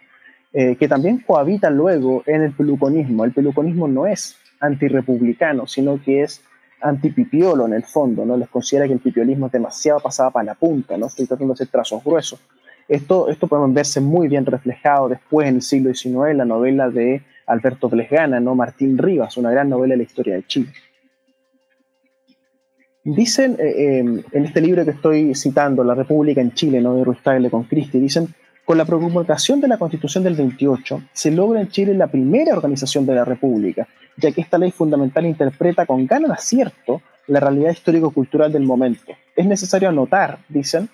Eh, 0.53 0.77
que 0.77 0.87
también 0.87 1.19
cohabitan 1.19 1.75
luego 1.75 2.23
en 2.25 2.41
el 2.41 2.53
peluconismo. 2.53 3.25
El 3.25 3.33
peluconismo 3.33 3.87
no 3.87 4.07
es 4.07 4.37
antirrepublicano, 4.59 5.67
sino 5.67 6.01
que 6.01 6.23
es 6.23 6.41
antipipiolo 6.81 7.65
en 7.65 7.73
el 7.73 7.83
fondo. 7.83 8.25
¿no? 8.25 8.37
Les 8.37 8.47
considera 8.47 8.87
que 8.87 8.93
el 8.93 8.99
pipiolismo 8.99 9.47
es 9.47 9.51
demasiado 9.51 9.99
pasado 9.99 10.31
para 10.31 10.45
la 10.45 10.55
punta, 10.55 10.97
¿no? 10.97 11.07
estoy 11.07 11.27
tratando 11.27 11.53
de 11.53 11.57
hacer 11.57 11.67
trazos 11.67 12.03
gruesos. 12.03 12.39
Esto, 12.87 13.29
esto 13.29 13.47
podemos 13.47 13.73
verse 13.73 13.99
muy 13.99 14.27
bien 14.27 14.45
reflejado 14.45 15.09
después 15.09 15.47
en 15.47 15.55
el 15.55 15.61
siglo 15.61 15.93
XIX 15.93 16.35
la 16.35 16.45
novela 16.45 16.89
de 16.89 17.21
Alberto 17.45 17.89
Blesgana, 17.89 18.39
¿no? 18.39 18.55
Martín 18.55 18.97
Rivas, 18.97 19.37
una 19.37 19.51
gran 19.51 19.69
novela 19.69 19.93
de 19.93 19.97
la 19.97 20.03
historia 20.03 20.35
de 20.35 20.45
Chile. 20.45 20.71
Dicen 23.03 23.55
eh, 23.57 23.99
em, 23.99 24.21
en 24.33 24.45
este 24.45 24.59
libro 24.59 24.83
que 24.83 24.91
estoy 24.91 25.33
citando, 25.33 25.81
La 25.83 25.95
República 25.95 26.41
en 26.41 26.51
Chile, 26.53 26.81
¿no? 26.81 26.95
de 26.95 27.05
Ruiz 27.05 27.19
con 27.49 27.63
Christie, 27.63 28.01
dicen, 28.01 28.27
Con 28.65 28.77
la 28.77 28.83
promulgación 28.83 29.61
de 29.61 29.69
la 29.69 29.77
Constitución 29.77 30.25
del 30.25 30.35
28, 30.35 31.03
se 31.13 31.31
logra 31.31 31.61
en 31.61 31.69
Chile 31.69 31.93
la 31.93 32.07
primera 32.07 32.53
organización 32.53 33.05
de 33.05 33.15
la 33.15 33.23
República, 33.23 33.87
ya 34.17 34.33
que 34.33 34.41
esta 34.41 34.57
ley 34.57 34.71
fundamental 34.71 35.25
interpreta 35.25 35.85
con 35.85 36.05
gran 36.05 36.29
acierto 36.29 37.01
la 37.27 37.39
realidad 37.39 37.71
histórico-cultural 37.71 38.51
del 38.51 38.63
momento. 38.63 39.13
Es 39.37 39.45
necesario 39.45 39.87
anotar, 39.87 40.39
dicen, 40.49 40.89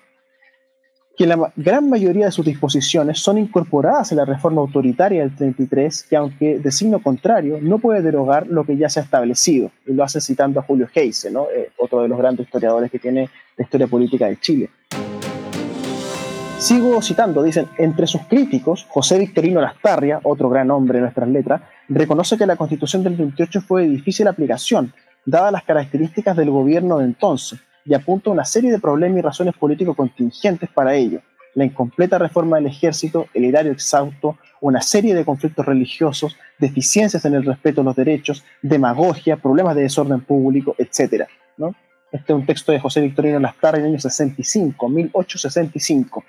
que 1.15 1.27
la 1.27 1.53
gran 1.55 1.89
mayoría 1.89 2.25
de 2.25 2.31
sus 2.31 2.45
disposiciones 2.45 3.19
son 3.19 3.37
incorporadas 3.37 4.11
en 4.11 4.17
la 4.17 4.25
reforma 4.25 4.61
autoritaria 4.61 5.21
del 5.21 5.35
33, 5.35 6.03
que 6.03 6.15
aunque 6.15 6.57
de 6.57 6.71
signo 6.71 7.01
contrario, 7.03 7.59
no 7.61 7.77
puede 7.77 8.01
derogar 8.01 8.47
lo 8.47 8.63
que 8.63 8.77
ya 8.77 8.89
se 8.89 8.99
ha 8.99 9.03
establecido, 9.03 9.69
y 9.85 9.93
lo 9.93 10.03
hace 10.03 10.19
citando 10.21 10.59
a 10.59 10.63
Julio 10.63 10.87
Heise, 10.93 11.29
¿no? 11.29 11.47
Eh, 11.55 11.69
otro 11.77 12.01
de 12.01 12.07
los 12.07 12.17
grandes 12.17 12.47
historiadores 12.47 12.89
que 12.89 12.97
tiene 12.97 13.29
la 13.57 13.63
historia 13.63 13.87
política 13.87 14.27
de 14.27 14.39
Chile. 14.39 14.69
Sigo 16.57 17.01
citando, 17.01 17.43
dicen, 17.43 17.67
entre 17.77 18.07
sus 18.07 18.21
críticos, 18.21 18.87
José 18.89 19.19
Victorino 19.19 19.61
Lastarria, 19.61 20.19
otro 20.23 20.49
gran 20.49 20.71
hombre 20.71 20.97
en 20.97 21.03
nuestras 21.03 21.27
letras, 21.27 21.61
reconoce 21.89 22.37
que 22.37 22.45
la 22.45 22.55
constitución 22.55 23.03
del 23.03 23.17
28 23.17 23.61
fue 23.61 23.83
de 23.83 23.89
difícil 23.89 24.27
aplicación, 24.27 24.93
dadas 25.25 25.51
las 25.51 25.63
características 25.63 26.35
del 26.37 26.49
gobierno 26.49 26.99
de 26.99 27.05
entonces, 27.05 27.59
y 27.85 27.93
apunta 27.93 28.29
una 28.29 28.45
serie 28.45 28.71
de 28.71 28.79
problemas 28.79 29.19
y 29.19 29.21
razones 29.21 29.55
políticos 29.55 29.95
contingentes 29.95 30.69
para 30.69 30.95
ello. 30.95 31.21
La 31.55 31.65
incompleta 31.65 32.17
reforma 32.17 32.57
del 32.57 32.67
ejército, 32.67 33.27
el 33.33 33.45
erario 33.45 33.71
exhausto, 33.71 34.37
una 34.61 34.81
serie 34.81 35.13
de 35.13 35.25
conflictos 35.25 35.65
religiosos, 35.65 36.35
deficiencias 36.57 37.25
en 37.25 37.35
el 37.35 37.45
respeto 37.45 37.81
a 37.81 37.83
los 37.83 37.95
derechos, 37.95 38.43
demagogia, 38.61 39.37
problemas 39.37 39.75
de 39.75 39.83
desorden 39.83 40.21
público, 40.21 40.75
etc. 40.77 41.25
Este 42.13 42.31
es 42.31 42.39
un 42.39 42.45
texto 42.45 42.71
de 42.71 42.79
José 42.79 43.01
Victorino 43.01 43.39
Lastarria 43.39 43.79
en 43.79 43.85
el 43.85 43.91
año 43.93 43.99
65, 43.99 44.87
1865. 44.87 46.23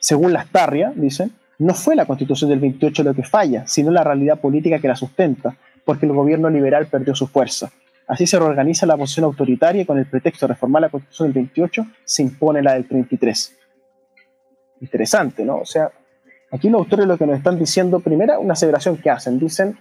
Según 0.00 0.32
Lastarria, 0.32 0.92
dicen, 0.94 1.30
no 1.58 1.72
fue 1.72 1.94
la 1.94 2.04
constitución 2.04 2.50
del 2.50 2.58
28 2.58 3.04
lo 3.04 3.14
que 3.14 3.22
falla, 3.22 3.64
sino 3.68 3.92
la 3.92 4.02
realidad 4.02 4.40
política 4.40 4.80
que 4.80 4.88
la 4.88 4.96
sustenta, 4.96 5.56
porque 5.84 6.06
el 6.06 6.12
gobierno 6.12 6.50
liberal 6.50 6.86
perdió 6.86 7.14
su 7.14 7.28
fuerza. 7.28 7.70
Así 8.10 8.26
se 8.26 8.38
reorganiza 8.38 8.86
la 8.86 8.96
posición 8.96 9.24
autoritaria 9.24 9.82
y 9.82 9.84
con 9.86 9.98
el 9.98 10.06
pretexto 10.06 10.46
de 10.46 10.54
reformar 10.54 10.82
la 10.82 10.88
constitución 10.88 11.28
del 11.28 11.34
28 11.34 11.86
se 12.04 12.22
impone 12.22 12.62
la 12.62 12.74
del 12.74 12.86
33. 12.86 13.56
Interesante, 14.80 15.44
¿no? 15.44 15.58
O 15.58 15.64
sea, 15.64 15.90
aquí 16.50 16.68
los 16.68 16.80
autores 16.80 17.06
lo 17.06 17.16
que 17.16 17.26
nos 17.26 17.36
están 17.36 17.58
diciendo, 17.58 18.00
primera, 18.00 18.38
una 18.38 18.54
aseveración 18.54 18.96
que 18.96 19.10
hacen, 19.10 19.38
dicen, 19.38 19.78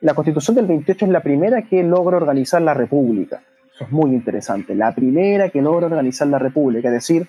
la 0.00 0.14
constitución 0.14 0.54
del 0.54 0.66
28 0.66 1.06
es 1.06 1.10
la 1.10 1.20
primera 1.20 1.62
que 1.62 1.82
logra 1.82 2.16
organizar 2.16 2.62
la 2.62 2.74
república. 2.74 3.42
Eso 3.74 3.84
es 3.84 3.90
muy 3.90 4.12
interesante. 4.12 4.74
La 4.74 4.94
primera 4.94 5.48
que 5.48 5.60
logra 5.60 5.86
organizar 5.86 6.28
la 6.28 6.38
república, 6.38 6.88
es 6.88 6.94
decir, 6.94 7.28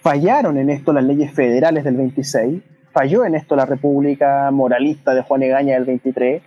Fallaron 0.00 0.56
en 0.56 0.70
esto 0.70 0.94
las 0.94 1.04
leyes 1.04 1.30
federales 1.32 1.84
del 1.84 1.96
26, 1.96 2.62
falló 2.90 3.26
en 3.26 3.34
esto 3.34 3.54
la 3.54 3.66
República 3.66 4.50
Moralista 4.50 5.12
de 5.14 5.22
Juan 5.22 5.42
Egaña 5.42 5.74
del 5.74 5.84
23, 5.84 6.42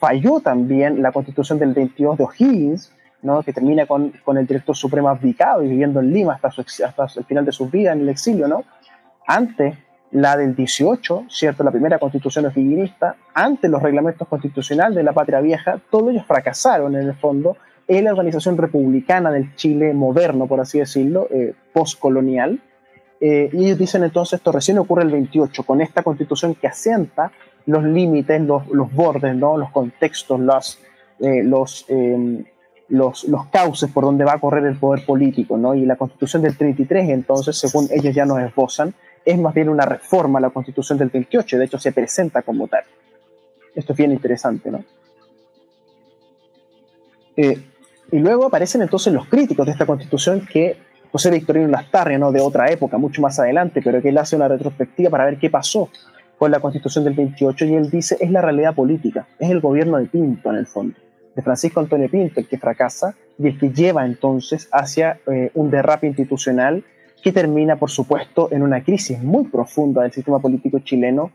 falló 0.00 0.40
también 0.40 1.02
la 1.02 1.12
Constitución 1.12 1.58
del 1.58 1.74
22 1.74 2.18
de 2.18 2.24
O'Higgins, 2.24 2.92
¿no? 3.22 3.42
que 3.42 3.52
termina 3.52 3.86
con, 3.86 4.12
con, 4.24 4.38
el 4.38 4.46
director 4.46 4.74
supremo 4.74 5.10
abdicado 5.10 5.62
y 5.62 5.68
viviendo 5.68 6.00
en 6.00 6.12
Lima 6.12 6.40
hasta, 6.42 6.48
hasta 6.48 7.20
el 7.20 7.24
final 7.26 7.44
de 7.44 7.52
su 7.52 7.68
vida 7.68 7.92
en 7.92 8.00
el 8.00 8.08
exilio, 8.08 8.48
¿no? 8.48 8.64
Antes 9.26 9.76
la 10.10 10.36
del 10.36 10.56
18, 10.56 11.26
¿cierto? 11.28 11.62
La 11.62 11.70
primera 11.70 11.98
constitución 11.98 12.46
o'higginista, 12.46 13.14
antes 13.34 13.70
los 13.70 13.82
reglamentos 13.82 14.26
constitucionales 14.26 14.96
de 14.96 15.02
la 15.02 15.12
patria 15.12 15.40
vieja, 15.40 15.80
todos 15.90 16.10
ellos 16.10 16.24
fracasaron 16.26 16.96
en 16.96 17.06
el 17.06 17.14
fondo 17.14 17.56
en 17.86 18.04
la 18.04 18.12
organización 18.12 18.56
republicana 18.56 19.30
del 19.30 19.54
Chile 19.54 19.92
moderno, 19.92 20.46
por 20.46 20.60
así 20.60 20.78
decirlo, 20.78 21.28
eh, 21.30 21.54
postcolonial, 21.72 22.60
eh, 23.20 23.50
y 23.52 23.66
ellos 23.66 23.78
dicen 23.78 24.02
entonces, 24.02 24.38
esto 24.38 24.50
recién 24.50 24.78
ocurre 24.78 25.02
el 25.02 25.10
28, 25.10 25.62
con 25.64 25.80
esta 25.80 26.02
constitución 26.02 26.54
que 26.54 26.66
asienta 26.66 27.30
los 27.66 27.84
límites, 27.84 28.40
los, 28.40 28.66
los 28.68 28.92
bordes, 28.92 29.34
¿no? 29.34 29.56
los 29.56 29.70
contextos, 29.70 30.40
los, 30.40 30.78
eh, 31.20 31.42
los, 31.42 31.84
em, 31.88 32.44
los, 32.88 33.24
los, 33.24 33.46
cauces 33.46 33.90
por 33.90 34.04
donde 34.04 34.24
va 34.24 34.34
a 34.34 34.38
correr 34.38 34.64
el 34.64 34.76
poder 34.76 35.04
político. 35.04 35.56
¿no? 35.56 35.74
Y 35.74 35.86
la 35.86 35.96
constitución 35.96 36.42
del 36.42 36.56
33, 36.56 37.08
entonces, 37.10 37.56
según 37.56 37.88
ellos 37.90 38.14
ya 38.14 38.24
nos 38.24 38.40
esbozan, 38.40 38.94
es 39.24 39.38
más 39.38 39.54
bien 39.54 39.68
una 39.68 39.84
reforma 39.84 40.38
a 40.38 40.42
la 40.42 40.50
constitución 40.50 40.98
del 40.98 41.08
28, 41.08 41.58
de 41.58 41.64
hecho 41.64 41.78
se 41.78 41.92
presenta 41.92 42.42
como 42.42 42.68
tal. 42.68 42.84
Esto 43.74 43.92
es 43.92 43.98
bien 43.98 44.12
interesante, 44.12 44.70
¿no? 44.70 44.84
Eh, 47.36 47.62
y 48.12 48.18
luego 48.18 48.46
aparecen 48.46 48.82
entonces 48.82 49.12
los 49.12 49.26
críticos 49.26 49.64
de 49.66 49.72
esta 49.72 49.86
constitución 49.86 50.46
que 50.50 50.76
José 51.12 51.30
Victorino 51.30 51.68
Lastarria, 51.68 52.18
¿no? 52.18 52.32
de 52.32 52.40
otra 52.40 52.70
época, 52.70 52.98
mucho 52.98 53.22
más 53.22 53.38
adelante, 53.38 53.80
pero 53.82 54.02
que 54.02 54.08
él 54.08 54.18
hace 54.18 54.36
una 54.36 54.48
retrospectiva 54.48 55.10
para 55.10 55.24
ver 55.24 55.38
qué 55.38 55.50
pasó 55.50 55.88
con 56.40 56.50
la 56.50 56.60
constitución 56.60 57.04
del 57.04 57.12
28 57.12 57.66
y 57.66 57.74
él 57.74 57.90
dice 57.90 58.16
es 58.18 58.30
la 58.30 58.40
realidad 58.40 58.74
política, 58.74 59.28
es 59.38 59.50
el 59.50 59.60
gobierno 59.60 59.98
de 59.98 60.06
Pinto 60.06 60.48
en 60.48 60.56
el 60.56 60.66
fondo, 60.66 60.94
de 61.36 61.42
Francisco 61.42 61.80
Antonio 61.80 62.08
Pinto 62.08 62.40
el 62.40 62.48
que 62.48 62.56
fracasa 62.56 63.14
y 63.38 63.48
el 63.48 63.58
que 63.58 63.68
lleva 63.68 64.06
entonces 64.06 64.66
hacia 64.72 65.20
eh, 65.30 65.50
un 65.52 65.70
derrape 65.70 66.06
institucional 66.06 66.82
que 67.22 67.30
termina, 67.30 67.76
por 67.76 67.90
supuesto, 67.90 68.48
en 68.52 68.62
una 68.62 68.82
crisis 68.82 69.22
muy 69.22 69.48
profunda 69.48 70.00
del 70.00 70.12
sistema 70.12 70.38
político 70.38 70.78
chileno 70.78 71.30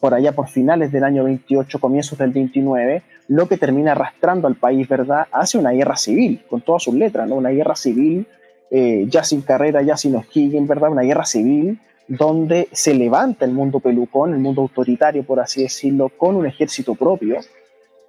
por 0.00 0.12
allá 0.12 0.32
por 0.32 0.48
finales 0.48 0.92
del 0.92 1.04
año 1.04 1.24
28, 1.24 1.80
comienzos 1.80 2.18
del 2.18 2.32
29, 2.32 3.02
lo 3.28 3.48
que 3.48 3.56
termina 3.56 3.92
arrastrando 3.92 4.48
al 4.48 4.56
país, 4.56 4.86
¿verdad?, 4.86 5.28
hacia 5.32 5.60
una 5.60 5.70
guerra 5.70 5.96
civil, 5.96 6.44
con 6.50 6.60
todas 6.60 6.82
sus 6.82 6.94
letras, 6.94 7.26
¿no? 7.26 7.36
Una 7.36 7.50
guerra 7.50 7.74
civil 7.74 8.26
eh, 8.70 9.06
ya 9.08 9.24
sin 9.24 9.40
carrera, 9.40 9.80
ya 9.80 9.96
sin 9.96 10.14
O'Higgins, 10.14 10.68
¿verdad? 10.68 10.90
Una 10.90 11.02
guerra 11.02 11.24
civil 11.24 11.80
donde 12.18 12.68
se 12.72 12.94
levanta 12.94 13.44
el 13.44 13.52
mundo 13.52 13.80
pelucón, 13.80 14.34
el 14.34 14.40
mundo 14.40 14.62
autoritario, 14.62 15.24
por 15.24 15.40
así 15.40 15.62
decirlo, 15.62 16.10
con 16.10 16.36
un 16.36 16.46
ejército 16.46 16.94
propio 16.94 17.38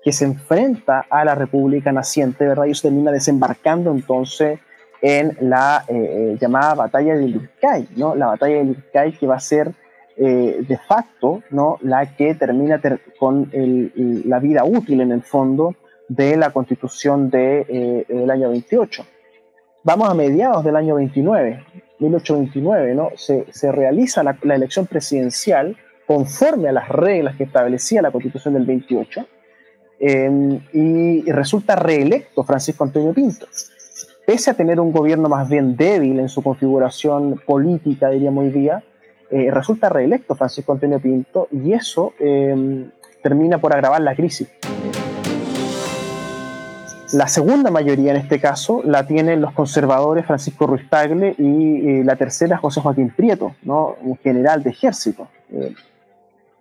que 0.03 0.12
se 0.12 0.25
enfrenta 0.25 1.05
a 1.10 1.24
la 1.24 1.36
República 1.36 1.91
naciente, 1.93 2.45
¿verdad? 2.45 2.65
Y 2.65 2.72
eso 2.72 2.89
termina 2.89 3.12
desembarcando 3.12 3.91
entonces 3.91 4.60
en 5.01 5.38
la 5.39 5.86
eh, 5.88 5.93
eh, 5.95 6.38
llamada 6.39 6.74
batalla 6.75 7.15
de 7.15 7.27
Lircay, 7.27 7.88
¿no? 7.95 8.13
La 8.13 8.27
batalla 8.27 8.57
de 8.57 8.63
Lircay 8.65 9.13
que 9.13 9.27
va 9.27 9.36
a 9.36 9.39
ser 9.39 9.74
de 10.15 10.79
facto, 10.88 11.41
¿no? 11.50 11.79
La 11.81 12.15
que 12.15 12.36
termina 12.36 12.79
con 13.17 13.50
la 13.51 14.38
vida 14.38 14.63
útil 14.63 15.01
en 15.01 15.12
el 15.12 15.24
fondo 15.24 15.74
de 16.07 16.38
la 16.38 16.51
constitución 16.51 17.31
de, 17.31 18.05
del 18.07 18.29
año 18.29 18.50
28 18.50 19.03
vamos 19.83 20.10
a 20.10 20.13
mediados 20.13 20.63
del 20.63 20.75
año 20.75 20.95
29, 20.95 21.65
1829, 22.03 22.95
¿no? 22.95 23.10
Se, 23.15 23.45
se 23.51 23.72
realiza 23.72 24.24
la, 24.24 24.38
elección 24.43 24.86
presidencial 24.88 25.75
conforme 26.05 26.69
a 26.69 26.72
las 26.72 26.89
reglas 26.89 27.36
que 27.36 27.43
establecía 27.43 28.01
la 28.01 28.12
constitución 28.12 28.53
del 28.53 28.65
28 28.65 29.25
em, 30.00 30.60
y, 30.74 31.31
resulta 31.31 31.75
reelecto 31.75 32.43
Francisco 32.43 32.83
Antonio 32.83 33.13
Pinto. 33.13 33.48
Pese 34.25 34.51
a 34.51 34.53
tener 34.53 34.79
un 34.79 34.91
gobierno 34.91 35.29
más 35.29 35.50
bien 35.50 35.75
débil 35.75 36.19
en 36.19 36.29
su 36.29 36.41
configuración 36.41 37.41
política, 37.45 38.10
diríamos 38.10 38.45
hoy 38.45 38.51
día, 38.51 38.83
eh, 39.31 39.50
resulta 39.51 39.89
reelecto 39.89 40.36
Francisco 40.36 40.74
Antonio 40.74 41.00
Pinto 41.00 41.48
y 41.51 41.74
eso 41.74 42.13
em, 42.19 42.89
termina 43.22 43.60
por 43.60 43.74
agravar 43.74 44.01
la 44.01 44.15
crisis. 44.15 44.50
La 47.13 47.27
segunda 47.27 47.70
mayoría 47.70 48.10
en 48.10 48.17
este 48.17 48.39
caso 48.39 48.82
la 48.84 49.05
tienen 49.05 49.39
los 49.39 49.53
conservadores 49.53 50.25
Francisco 50.25 50.65
Ruiz 50.65 50.89
Tagle 50.89 51.36
y 51.38 52.01
la 52.01 52.15
tercera 52.15 52.58
José 52.58 52.82
Joaquín 52.82 53.12
Prieto, 53.15 53.53
un 53.67 54.17
general 54.24 54.63
de 54.63 54.72
ejército. 54.72 55.27
Eh, 55.51 55.75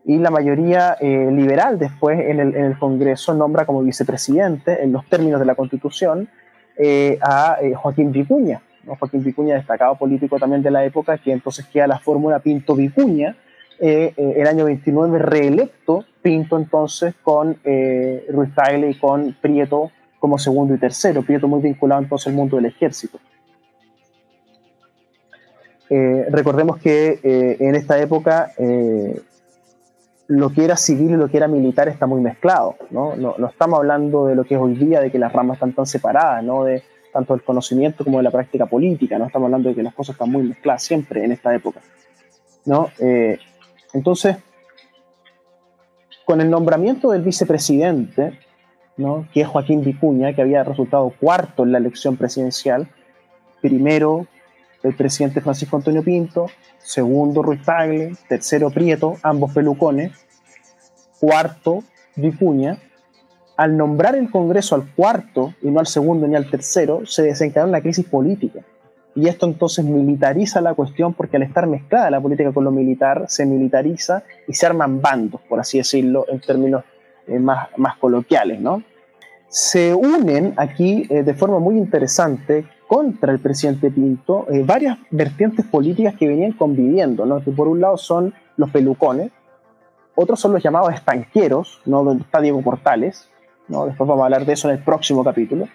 y 0.04 0.18
la 0.18 0.30
mayoría 0.30 0.98
eh, 1.00 1.30
liberal 1.32 1.78
después 1.78 2.20
en 2.20 2.38
el, 2.38 2.78
Congreso 2.78 3.32
nombra 3.32 3.64
como 3.64 3.82
vicepresidente, 3.82 4.82
en 4.82 4.92
los 4.92 5.06
términos 5.06 5.40
de 5.40 5.46
la 5.46 5.54
Constitución, 5.54 6.28
eh, 6.76 7.18
a 7.22 7.56
Joaquín 7.76 8.12
Vicuña. 8.12 8.60
Joaquín 8.86 9.24
Vicuña, 9.24 9.54
destacado 9.54 9.96
político 9.96 10.38
también 10.38 10.60
de 10.60 10.70
la 10.70 10.84
época, 10.84 11.16
que 11.16 11.32
entonces 11.32 11.64
queda 11.64 11.86
la 11.86 11.98
fórmula 11.98 12.40
Pinto-Vicuña, 12.40 13.36
el 13.80 14.46
año 14.46 14.66
29 14.66 15.18
reelecto 15.18 16.04
Pinto 16.20 16.56
entonces 16.58 17.14
con 17.22 17.56
Ruiz 17.64 18.54
Tagle 18.54 18.90
y 18.90 18.94
con 18.98 19.34
Prieto 19.40 19.90
como 20.22 20.38
segundo 20.38 20.72
y 20.72 20.78
tercero, 20.78 21.22
Prieto 21.22 21.48
muy 21.48 21.60
vinculado 21.60 22.00
entonces 22.00 22.28
al 22.28 22.34
mundo 22.34 22.54
del 22.54 22.66
ejército. 22.66 23.18
Eh, 25.90 26.26
recordemos 26.30 26.78
que 26.78 27.18
eh, 27.24 27.56
en 27.58 27.74
esta 27.74 28.00
época 28.00 28.52
eh, 28.56 29.20
lo 30.28 30.50
que 30.50 30.64
era 30.64 30.76
civil 30.76 31.10
y 31.10 31.16
lo 31.16 31.28
que 31.28 31.38
era 31.38 31.48
militar 31.48 31.88
está 31.88 32.06
muy 32.06 32.20
mezclado, 32.20 32.76
¿no? 32.90 33.16
¿no? 33.16 33.34
estamos 33.48 33.80
hablando 33.80 34.26
de 34.26 34.36
lo 34.36 34.44
que 34.44 34.54
es 34.54 34.60
hoy 34.60 34.76
día, 34.76 35.00
de 35.00 35.10
que 35.10 35.18
las 35.18 35.32
ramas 35.32 35.56
están 35.56 35.72
tan 35.72 35.86
separadas, 35.86 36.44
¿no? 36.44 36.62
de 36.62 36.84
tanto 37.12 37.34
del 37.34 37.42
conocimiento 37.42 38.04
como 38.04 38.18
de 38.18 38.22
la 38.22 38.30
práctica 38.30 38.66
política, 38.66 39.18
no 39.18 39.26
estamos 39.26 39.46
hablando 39.46 39.70
de 39.70 39.74
que 39.74 39.82
las 39.82 39.92
cosas 39.92 40.14
están 40.14 40.30
muy 40.30 40.44
mezcladas 40.44 40.84
siempre 40.84 41.24
en 41.24 41.32
esta 41.32 41.52
época. 41.52 41.80
¿no? 42.64 42.90
entonces, 43.92 44.36
con 46.24 46.40
el 46.40 46.48
nombramiento 46.48 47.10
del 47.10 47.22
vicepresidente, 47.22 48.38
que 49.32 49.40
es 49.40 49.48
Joaquín 49.48 49.82
Vicuña, 49.82 50.34
que 50.34 50.42
había 50.42 50.64
resultado 50.64 51.12
cuarto 51.18 51.64
en 51.64 51.72
la 51.72 51.78
elección 51.78 52.16
presidencial, 52.16 52.88
primero 53.60 54.26
el 54.82 54.94
presidente 54.94 55.40
Francisco 55.40 55.76
Antonio 55.76 56.02
Pinto, 56.02 56.46
segundo 56.78 57.42
Ruiz 57.42 57.62
Tagle, 57.64 58.12
tercero 58.28 58.70
Prieto, 58.70 59.16
ambos 59.22 59.52
pelucones, 59.52 60.12
cuarto 61.20 61.84
Vicuña. 62.16 62.78
Al 63.56 63.76
nombrar 63.76 64.16
el 64.16 64.30
Congreso 64.30 64.74
al 64.74 64.92
cuarto 64.94 65.54
y 65.62 65.70
no 65.70 65.78
al 65.78 65.86
segundo 65.86 66.26
ni 66.26 66.34
al 66.34 66.50
tercero, 66.50 67.06
se 67.06 67.22
desencadenó 67.22 67.70
una 67.70 67.80
crisis 67.80 68.06
política. 68.06 68.60
Y 69.14 69.28
esto 69.28 69.46
entonces 69.46 69.84
militariza 69.84 70.60
la 70.60 70.74
cuestión 70.74 71.12
porque 71.14 71.36
al 71.36 71.42
estar 71.42 71.66
mezclada 71.66 72.10
la 72.10 72.20
política 72.20 72.50
con 72.50 72.64
lo 72.64 72.70
militar, 72.70 73.26
se 73.28 73.44
militariza 73.46 74.24
y 74.48 74.54
se 74.54 74.66
arman 74.66 75.00
bandos, 75.00 75.40
por 75.48 75.60
así 75.60 75.78
decirlo, 75.78 76.24
en 76.28 76.40
términos 76.40 76.82
eh, 77.26 77.38
más, 77.38 77.68
más 77.76 77.96
coloquiales, 77.98 78.60
¿no? 78.60 78.82
Se 79.48 79.94
unen 79.94 80.54
aquí 80.56 81.06
eh, 81.10 81.22
de 81.22 81.34
forma 81.34 81.58
muy 81.58 81.76
interesante 81.76 82.64
contra 82.92 83.32
el 83.32 83.38
presidente 83.38 83.90
Pinto 83.90 84.46
eh, 84.50 84.62
varias 84.66 84.98
vertientes 85.10 85.64
políticas 85.64 86.14
que 86.14 86.28
venían 86.28 86.52
conviviendo, 86.52 87.24
¿no? 87.24 87.42
que 87.42 87.50
por 87.50 87.66
un 87.66 87.80
lado 87.80 87.96
son 87.96 88.34
los 88.58 88.68
pelucones, 88.68 89.30
otros 90.14 90.38
son 90.38 90.52
los 90.52 90.62
llamados 90.62 90.92
estanqueros, 90.92 91.80
¿no? 91.86 92.04
donde 92.04 92.24
está 92.24 92.42
Diego 92.42 92.60
Portales, 92.60 93.30
¿no? 93.68 93.86
después 93.86 94.06
vamos 94.06 94.20
a 94.20 94.24
hablar 94.26 94.44
de 94.44 94.52
eso 94.52 94.68
en 94.68 94.76
el 94.76 94.84
próximo 94.84 95.24
capítulo, 95.24 95.68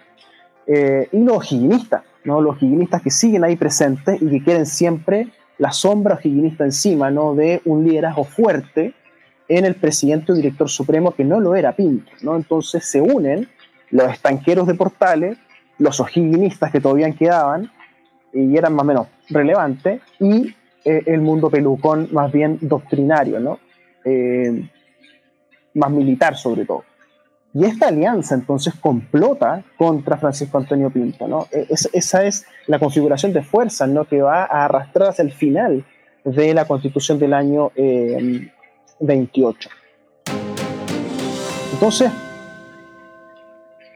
eh, 0.68 1.10
y 1.12 1.24
los 1.24 1.52
higienistas, 1.52 2.04
¿no? 2.24 2.40
los 2.40 2.62
higienistas 2.62 3.02
que 3.02 3.10
siguen 3.10 3.44
ahí 3.44 3.56
presentes 3.56 4.22
y 4.22 4.30
que 4.30 4.44
quieren 4.44 4.68
siempre 4.68 5.30
la 5.58 5.72
sombra 5.72 6.20
higuinista 6.22 6.66
encima 6.66 7.10
¿no? 7.10 7.34
de 7.34 7.64
un 7.66 7.84
liderazgo 7.84 8.26
fuerte 8.26 8.94
en 9.50 9.66
el 9.66 9.76
presidente 9.76 10.32
o 10.32 10.36
director 10.36 10.70
supremo 10.70 11.12
que 11.12 11.24
no 11.24 11.40
lo 11.40 11.56
era 11.56 11.76
Pinto. 11.76 12.12
¿no? 12.22 12.36
Entonces 12.36 12.86
se 12.86 13.02
unen 13.02 13.48
los 13.92 14.12
estanqueros 14.12 14.68
de 14.68 14.76
Portales 14.76 15.38
los 15.80 16.00
ojiguinistas 16.00 16.72
que 16.72 16.82
todavía 16.82 17.12
quedaban 17.12 17.72
y 18.34 18.58
eran 18.58 18.74
más 18.74 18.84
o 18.84 18.88
menos 18.88 19.08
relevantes, 19.30 20.02
y 20.20 20.54
eh, 20.86 21.04
el 21.06 21.22
mundo 21.22 21.50
pelucón 21.50 22.10
más 22.12 22.32
bien 22.32 22.60
doctrinario, 22.62 23.40
¿no? 23.40 23.60
Eh, 24.06 24.70
más 25.74 25.92
militar 25.92 26.36
sobre 26.36 26.66
todo. 26.66 26.84
Y 27.54 27.66
esta 27.66 27.88
alianza 27.88 28.36
entonces 28.36 28.76
complota 28.76 29.64
contra 29.78 30.18
Francisco 30.18 30.58
Antonio 30.58 30.90
Pinto, 30.90 31.28
¿no? 31.28 31.48
E, 31.52 31.68
esa 31.94 32.26
es 32.26 32.46
la 32.68 32.80
configuración 32.80 33.34
de 33.34 33.42
fuerzas, 33.42 33.90
¿no? 33.90 34.06
Que 34.06 34.22
va 34.22 34.44
a 34.44 34.66
arrastrar 34.66 35.10
hasta 35.10 35.24
el 35.24 35.32
final 35.32 35.86
de 36.24 36.54
la 36.54 36.66
constitución 36.66 37.18
del 37.18 37.34
año 37.34 37.72
28. 39.00 39.70
Eh, 39.70 40.32
entonces, 41.74 42.12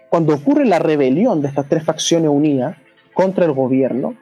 cuando 0.10 0.36
ocurre 0.36 0.66
la 0.66 0.80
rebelión 0.80 1.42
de 1.42 1.48
estas 1.48 1.68
tres 1.68 1.84
facciones 1.84 2.30
unidas 2.30 2.78
contra 3.14 3.46
el 3.46 3.54
gobierno, 3.54 4.16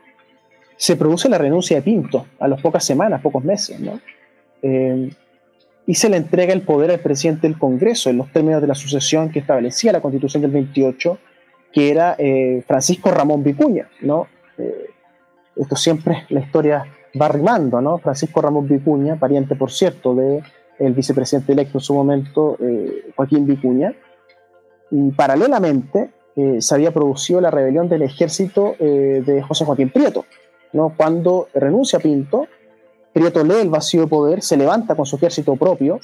se 0.77 0.95
produce 0.95 1.27
la 1.27 1.37
renuncia 1.37 1.77
de 1.77 1.81
Pinto 1.81 2.25
a 2.39 2.47
las 2.47 2.61
pocas 2.61 2.85
semanas, 2.85 3.21
pocos 3.21 3.43
meses, 3.43 3.79
¿no? 3.79 3.99
Eh, 4.61 5.09
y 5.85 5.95
se 5.95 6.07
le 6.07 6.17
entrega 6.17 6.53
el 6.53 6.61
poder 6.61 6.91
al 6.91 6.99
presidente 6.99 7.47
del 7.47 7.57
Congreso 7.57 8.09
en 8.09 8.17
los 8.17 8.31
términos 8.31 8.61
de 8.61 8.67
la 8.67 8.75
sucesión 8.75 9.31
que 9.31 9.39
establecía 9.39 9.91
la 9.91 10.01
Constitución 10.01 10.41
del 10.41 10.51
28, 10.51 11.17
que 11.73 11.89
era 11.89 12.15
eh, 12.17 12.63
Francisco 12.67 13.09
Ramón 13.09 13.43
Vicuña, 13.43 13.89
¿no? 14.01 14.27
Eh, 14.57 14.91
esto 15.55 15.75
siempre 15.75 16.25
la 16.29 16.41
historia 16.41 16.85
va 17.19 17.27
rimando, 17.27 17.81
¿no? 17.81 17.97
Francisco 17.97 18.39
Ramón 18.39 18.67
Vicuña, 18.67 19.15
pariente, 19.15 19.55
por 19.55 19.71
cierto, 19.71 20.13
del 20.13 20.43
el 20.79 20.93
vicepresidente 20.93 21.51
electo 21.51 21.77
en 21.77 21.81
su 21.81 21.93
momento, 21.93 22.57
Joaquín 23.15 23.45
Vicuña, 23.45 23.93
y 24.91 25.11
paralelamente 25.11 26.09
eh, 26.35 26.61
se 26.61 26.75
había 26.75 26.91
producido 26.91 27.41
la 27.41 27.51
rebelión 27.51 27.89
del 27.89 28.03
ejército 28.03 28.75
eh, 28.79 29.21
de 29.25 29.41
José 29.41 29.65
Joaquín 29.65 29.89
Prieto. 29.89 30.25
¿no? 30.71 30.93
Cuando 30.95 31.49
renuncia 31.53 31.99
Pinto, 31.99 32.47
Prieto 33.11 33.43
lee 33.43 33.61
el 33.61 33.69
vacío 33.69 34.01
de 34.01 34.07
poder, 34.07 34.41
se 34.41 34.55
levanta 34.55 34.95
con 34.95 35.05
su 35.05 35.17
ejército 35.17 35.55
propio, 35.55 35.99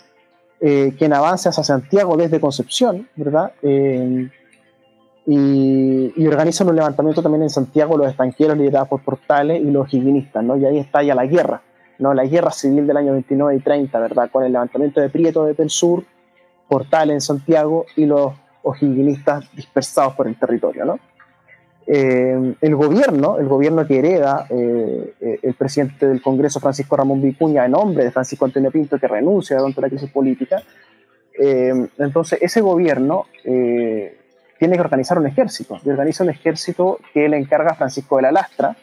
eh, 0.59 0.93
quien 0.97 1.13
avanza 1.13 1.49
hacia 1.49 1.63
Santiago 1.63 2.17
desde 2.17 2.39
Concepción, 2.39 3.07
¿verdad? 3.15 3.53
Y, 5.27 6.27
organiza 6.27 6.65
un 6.65 6.75
levantamiento 6.75 7.21
también 7.21 7.43
en 7.43 7.49
Santiago, 7.49 7.97
los 7.97 8.09
estanqueros 8.09 8.57
liderados 8.57 8.89
por 8.89 9.03
Portales 9.03 9.61
y 9.61 9.71
los 9.71 9.93
higuinistas, 9.93 10.43
¿no? 10.43 10.57
Y 10.57 10.65
ahí 10.65 10.79
está 10.79 11.03
ya 11.03 11.15
la 11.15 11.25
guerra, 11.25 11.61
¿no? 11.99 12.13
La 12.13 12.25
guerra 12.25 12.51
civil 12.51 12.87
del 12.87 12.97
año 12.97 13.13
29 13.13 13.55
y 13.55 13.59
30, 13.59 13.99
¿verdad? 13.99 14.29
Con 14.31 14.43
el 14.43 14.51
levantamiento 14.51 15.01
de 15.01 15.09
Prieto 15.09 15.45
de 15.45 15.69
Sur, 15.69 16.03
Portales 16.67 17.13
en 17.13 17.21
Santiago 17.21 17.85
y 17.95 18.05
los 18.05 18.33
higuinistas 18.81 19.45
dispersados 19.55 20.13
por 20.15 20.27
el 20.27 20.37
territorio. 20.37 20.85
¿no? 20.85 20.99
Eh, 21.87 22.55
el 22.61 22.75
gobierno, 22.75 23.37
el 23.37 23.47
gobierno 23.47 23.85
que 23.85 23.99
hereda 23.99 24.47
eh, 24.49 25.13
eh, 25.21 25.39
el 25.43 25.53
presidente 25.53 26.07
del 26.07 26.21
Congreso, 26.21 26.59
Francisco 26.59 26.97
Ramón 26.97 27.21
Vicuña, 27.21 27.65
en 27.65 27.71
nombre 27.71 28.03
de 28.03 28.11
Francisco 28.11 28.45
Antonio 28.45 28.71
Pinto, 28.71 28.97
que 28.97 29.07
renuncia 29.07 29.57
durante 29.57 29.81
la 29.81 29.89
crisis 29.89 30.09
política, 30.09 30.63
entonces 31.37 32.39
ese 32.41 32.61
gobierno 32.61 33.25
tiene 33.43 34.75
que 34.75 34.79
organizar 34.79 35.19
un 35.19 35.27
ejército, 35.27 35.77
y 35.83 35.89
organiza 35.89 36.23
un 36.23 36.29
ejército 36.29 36.97
que 37.13 37.27
le 37.27 37.37
encarga 37.37 37.75
Francisco 37.75 38.15
de 38.15 38.21
la 38.21 38.31
Lastra, 38.31 38.77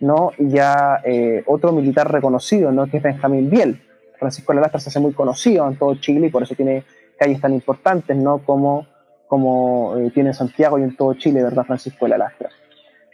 ¿no? 0.00 0.32
y 0.38 0.50
ya 0.50 1.02
otro 1.46 1.72
militar 1.72 2.10
reconocido, 2.10 2.72
¿no? 2.72 2.86
que 2.86 2.98
es 2.98 3.02
Benjamín 3.02 3.50
Biel. 3.50 3.82
Francisco 4.18 4.52
de 4.52 4.56
la 4.56 4.62
Lastra 4.62 4.80
se 4.80 4.88
hace 4.88 5.00
muy 5.00 5.12
conocido 5.12 5.68
en 5.68 5.76
todo 5.76 5.94
Chile 5.96 6.28
y 6.28 6.30
por 6.30 6.42
eso 6.42 6.54
tiene 6.54 6.84
calles 7.18 7.40
tan 7.40 7.52
importantes 7.52 8.16
¿no? 8.16 8.38
como 8.38 8.86
como 9.26 9.96
eh, 9.96 10.10
tiene 10.12 10.32
Santiago 10.32 10.78
y 10.78 10.82
en 10.82 10.96
todo 10.96 11.14
Chile, 11.14 11.42
¿verdad? 11.42 11.64
Francisco 11.64 12.04
de 12.04 12.10
la 12.10 12.18
Lastra. 12.18 12.50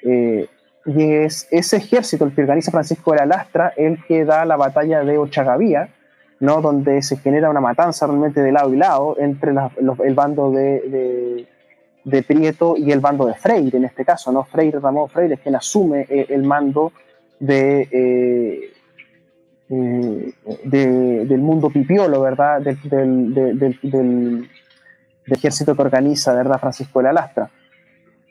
Eh, 0.02 0.48
y 0.84 1.12
es 1.12 1.46
ese 1.50 1.76
ejército, 1.76 2.24
el 2.24 2.34
que 2.34 2.42
organiza 2.42 2.70
Francisco 2.70 3.12
de 3.12 3.18
la 3.18 3.26
Lastra, 3.26 3.72
el 3.76 4.04
que 4.04 4.24
da 4.24 4.44
la 4.44 4.56
batalla 4.56 5.04
de 5.04 5.18
Ochagavía, 5.18 5.88
¿no? 6.40 6.60
donde 6.60 7.02
se 7.02 7.16
genera 7.18 7.50
una 7.50 7.60
matanza 7.60 8.06
realmente 8.06 8.42
de 8.42 8.52
lado 8.52 8.74
y 8.74 8.76
lado 8.76 9.16
entre 9.18 9.52
el 9.52 10.14
bando 10.14 10.50
de, 10.50 11.46
Prieto 12.04 12.74
y 12.76 12.90
el 12.92 13.00
bando 13.00 13.26
de 13.26 13.34
Freire, 13.34 13.78
en 13.78 13.84
este 13.84 14.04
caso, 14.04 14.32
¿no? 14.32 14.44
Freire, 14.44 14.80
Ramón 14.80 15.08
Freire, 15.08 15.34
es 15.34 15.40
quien 15.40 15.54
asume 15.54 16.06
eh, 16.08 16.26
el 16.30 16.42
mando 16.42 16.92
de, 17.38 18.70
del 19.68 21.38
mundo 21.40 21.70
pipiolo, 21.70 22.20
¿verdad? 22.20 22.60
del, 22.60 23.34
del 23.34 24.48
ejército 25.26 25.74
que 25.74 25.82
organiza, 25.82 26.34
¿verdad?, 26.34 26.58
Francisco 26.60 26.98
de 26.98 27.04
la 27.04 27.12
Lastra. 27.12 27.50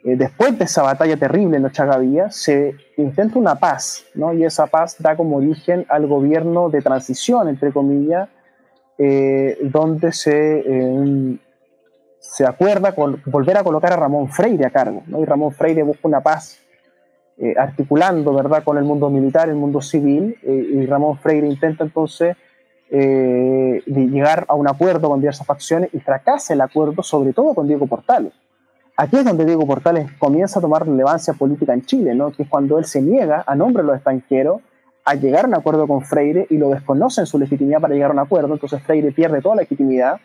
Eh, 0.04 0.16
después 0.16 0.58
de 0.58 0.64
esa 0.64 0.82
batalla 0.82 1.16
terrible 1.16 1.56
en 1.58 1.64
Ochagavía, 1.64 2.30
se 2.30 2.74
intenta 2.96 3.38
una 3.38 3.54
paz, 3.54 4.04
¿no? 4.14 4.32
Y 4.34 4.44
esa 4.44 4.66
paz 4.66 4.96
da 4.98 5.16
como 5.16 5.36
origen 5.36 5.86
al 5.88 6.08
gobierno 6.08 6.70
de 6.70 6.82
transición, 6.82 7.48
entre 7.48 7.70
comillas, 7.70 8.28
eh, 8.98 9.58
donde 9.62 10.12
se, 10.12 10.58
eh, 10.58 11.38
se 12.22 12.46
acuerda 12.46 12.94
con 12.94 13.20
volver 13.26 13.58
a 13.58 13.64
colocar 13.64 13.92
a 13.92 13.96
Ramón 13.96 14.28
Freire 14.28 14.64
a 14.64 14.70
cargo, 14.70 15.02
¿no? 15.06 15.20
Y 15.20 15.24
Ramón 15.24 15.52
Freire 15.52 15.82
busca 15.82 16.06
una 16.08 16.22
paz 16.22 16.58
articulando, 17.56 18.32
¿verdad?, 18.32 18.62
con 18.62 18.78
el 18.78 18.84
mundo 18.84 19.10
militar, 19.10 19.48
el 19.48 19.56
mundo 19.56 19.82
civil, 19.82 20.38
y 20.44 20.86
Ramón 20.86 21.18
Freire 21.18 21.48
intenta 21.48 21.82
entonces 21.82 22.36
eh, 22.94 23.82
de 23.86 24.06
llegar 24.08 24.44
a 24.48 24.54
un 24.54 24.68
acuerdo 24.68 25.08
con 25.08 25.18
diversas 25.18 25.46
facciones 25.46 25.88
y 25.94 26.00
fracasa 26.00 26.52
el 26.52 26.60
acuerdo, 26.60 27.02
sobre 27.02 27.32
todo 27.32 27.54
con 27.54 27.66
Diego 27.66 27.86
Portales. 27.86 28.34
Aquí 28.98 29.16
es 29.16 29.24
donde 29.24 29.46
Diego 29.46 29.66
Portales 29.66 30.12
comienza 30.18 30.58
a 30.58 30.62
tomar 30.62 30.86
relevancia 30.86 31.32
política 31.32 31.72
en 31.72 31.86
Chile, 31.86 32.14
¿no? 32.14 32.32
que 32.32 32.42
es 32.42 32.50
cuando 32.50 32.78
él 32.78 32.84
se 32.84 33.00
niega, 33.00 33.44
a 33.46 33.54
nombre 33.54 33.82
de 33.82 33.86
los 33.86 33.96
extranjeros, 33.96 34.60
a 35.06 35.14
llegar 35.14 35.46
a 35.46 35.48
un 35.48 35.54
acuerdo 35.54 35.88
con 35.88 36.02
Freire 36.02 36.46
y 36.50 36.58
lo 36.58 36.68
desconoce 36.68 37.22
en 37.22 37.26
su 37.26 37.38
legitimidad 37.38 37.80
para 37.80 37.94
llegar 37.94 38.10
a 38.10 38.12
un 38.12 38.18
acuerdo, 38.18 38.52
entonces 38.52 38.82
Freire 38.82 39.10
pierde 39.10 39.40
toda 39.40 39.56
la 39.56 39.62
legitimidad. 39.62 40.20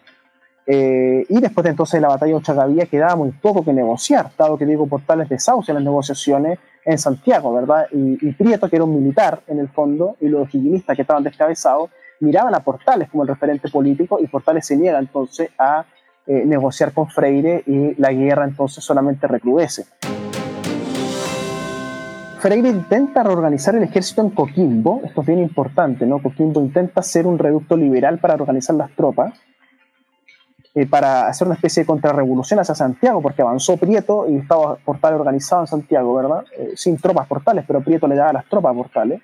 Eh, 0.70 1.26
y 1.30 1.40
después 1.40 1.64
de 1.64 1.70
entonces 1.70 2.02
la 2.02 2.10
batalla 2.10 2.34
de 2.34 2.38
Ochagavía 2.40 2.86
quedaba 2.88 3.16
muy 3.16 3.32
poco 3.32 3.64
que 3.64 3.72
negociar, 3.72 4.32
dado 4.38 4.58
que 4.58 4.66
Diego 4.66 4.86
Portales 4.86 5.30
desahucia 5.30 5.74
las 5.74 5.82
negociaciones 5.82 6.60
en 6.84 6.98
Santiago, 6.98 7.54
¿verdad? 7.54 7.88
Y, 7.92 8.34
Prieto, 8.34 8.70
que 8.70 8.76
era 8.76 8.84
un 8.84 8.94
militar 8.94 9.42
en 9.48 9.60
el 9.60 9.70
fondo, 9.70 10.18
y 10.20 10.28
los 10.28 10.54
higuinistas 10.54 10.96
que 10.98 11.04
estaban 11.04 11.24
descabezados, 11.24 11.90
miraban 12.20 12.54
a 12.54 12.60
Portales 12.60 13.10
como 13.10 13.24
el 13.24 13.30
referente 13.30 13.70
político 13.70 14.20
y 14.22 14.28
Portales 14.28 14.66
se 14.66 14.76
niega 14.76 15.00
entonces 15.00 15.50
a 15.58 15.86
eh, 16.26 16.44
negociar 16.46 16.92
con 16.92 17.08
Freire 17.08 17.64
y 17.66 17.96
la 18.02 18.12
guerra 18.12 18.44
entonces 18.44 18.84
solamente 18.84 19.26
recrudece. 19.28 19.86
Freire 22.40 22.70
intenta 22.70 23.24
reorganizar 23.24 23.76
el 23.76 23.84
ejército 23.84 24.22
en 24.22 24.32
Coquimbo, 24.32 25.02
esto 25.06 25.22
es 25.22 25.28
bien 25.28 25.40
importante, 25.40 26.06
¿no? 26.06 26.22
Coquimbo 26.22 26.60
intenta 26.60 27.02
ser 27.02 27.26
un 27.26 27.40
reducto 27.40 27.78
liberal 27.78 28.20
para 28.20 28.36
organizar 28.36 28.76
las 28.76 28.92
tropas, 28.92 29.34
eh, 30.78 30.86
para 30.86 31.28
hacer 31.28 31.48
una 31.48 31.56
especie 31.56 31.84
de 31.84 31.88
contrarrevolución 31.88 32.60
hacia 32.60 32.76
Santiago, 32.76 33.22
porque 33.22 33.42
avanzó 33.42 33.78
Prieto 33.78 34.28
y 34.30 34.38
estaba 34.38 34.76
Portales 34.76 35.20
organizado 35.20 35.62
en 35.62 35.68
Santiago, 35.68 36.14
¿verdad? 36.16 36.44
Eh, 36.58 36.74
sin 36.76 36.98
tropas 36.98 37.28
Portales, 37.28 37.66
pero 37.66 37.82
Prieto 37.82 38.08
le 38.08 38.16
daba 38.16 38.34
las 38.34 38.46
tropas 38.46 38.76
Portales 38.76 39.22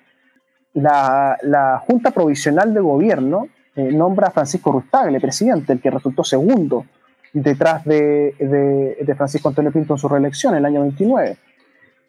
la, 0.74 1.82
Junta 1.86 2.10
Provisional 2.10 2.74
de 2.74 2.80
Gobierno 2.80 3.48
eh, 3.76 3.90
nombra 3.92 4.28
a 4.28 4.30
Francisco 4.30 4.72
Rustagle 4.72 5.20
presidente, 5.20 5.72
el 5.72 5.80
que 5.80 5.90
resultó 5.90 6.22
segundo 6.24 6.84
detrás 7.32 7.84
de, 7.84 9.14
Francisco 9.16 9.48
Antonio 9.48 9.72
Pinto 9.72 9.94
en 9.94 9.98
su 9.98 10.08
reelección 10.08 10.54
en 10.54 10.58
el 10.58 10.64
año 10.66 10.80
29, 10.82 11.36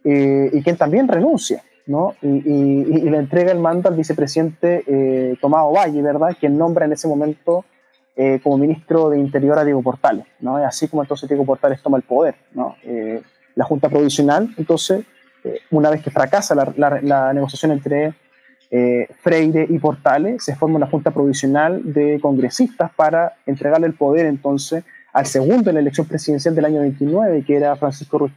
eh, 0.04 0.50
y 0.54 0.62
quien 0.62 0.78
también 0.78 1.08
renuncia. 1.08 1.64
¿no? 1.88 2.16
Y, 2.22 2.84
le 2.84 3.18
entrega 3.18 3.52
el 3.52 3.60
mando 3.60 3.90
al 3.90 3.96
vicepresidente 3.96 4.84
eh, 4.88 5.38
Tomás 5.40 5.62
Ovalle, 5.64 6.02
¿verdad? 6.02 6.36
Quien 6.40 6.58
nombra 6.58 6.86
en 6.86 6.94
ese 6.94 7.08
momento 7.08 7.64
eh, 8.16 8.40
como 8.42 8.58
ministro 8.58 9.10
de 9.10 9.20
Interior 9.20 9.60
a 9.60 9.64
Diego 9.64 9.82
Portales, 9.82 10.26
¿no? 10.40 10.58
Así 10.58 10.88
como 10.88 11.04
entonces 11.04 11.28
Diego 11.28 11.46
Portales 11.46 11.82
toma 11.82 11.98
el 11.98 12.04
poder. 12.04 12.36
Eh, 12.84 13.22
la 13.56 13.66
Junta 13.66 13.90
Provisional, 13.90 14.54
entonces, 14.58 15.06
una 15.70 15.90
vez 15.90 16.02
que 16.02 16.12
fracasa 16.12 16.56
la, 16.56 17.34
negociación 17.34 17.72
entre 17.72 18.14
Freire 19.22 19.66
y 19.70 19.80
Portales, 19.80 20.44
se 20.44 20.56
forma 20.56 20.76
una 20.76 20.88
Junta 20.88 21.12
Provisional 21.12 21.82
de 21.94 22.20
congresistas 22.22 22.92
para 22.96 23.34
entregarle 23.46 23.88
el 23.88 23.94
poder 23.94 24.26
entonces 24.26 24.84
al 25.14 25.26
segundo 25.26 25.70
en 25.70 25.76
la 25.76 25.82
elección 25.82 26.08
presidencial 26.08 26.54
del 26.56 26.66
año 26.66 26.82
29, 26.82 27.46
que 27.46 27.56
era 27.56 27.76
Francisco 27.78 28.18
Ruiz 28.18 28.34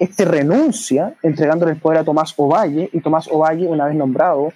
este 0.00 0.24
renuncia 0.24 1.14
entregándole 1.22 1.72
el 1.72 1.78
poder 1.78 1.98
a 1.98 2.04
Tomás 2.04 2.32
Ovalle 2.38 2.88
y 2.90 3.00
Tomás 3.00 3.28
Ovalle, 3.28 3.66
una 3.68 3.84
vez 3.84 3.94
nombrado 3.94 4.50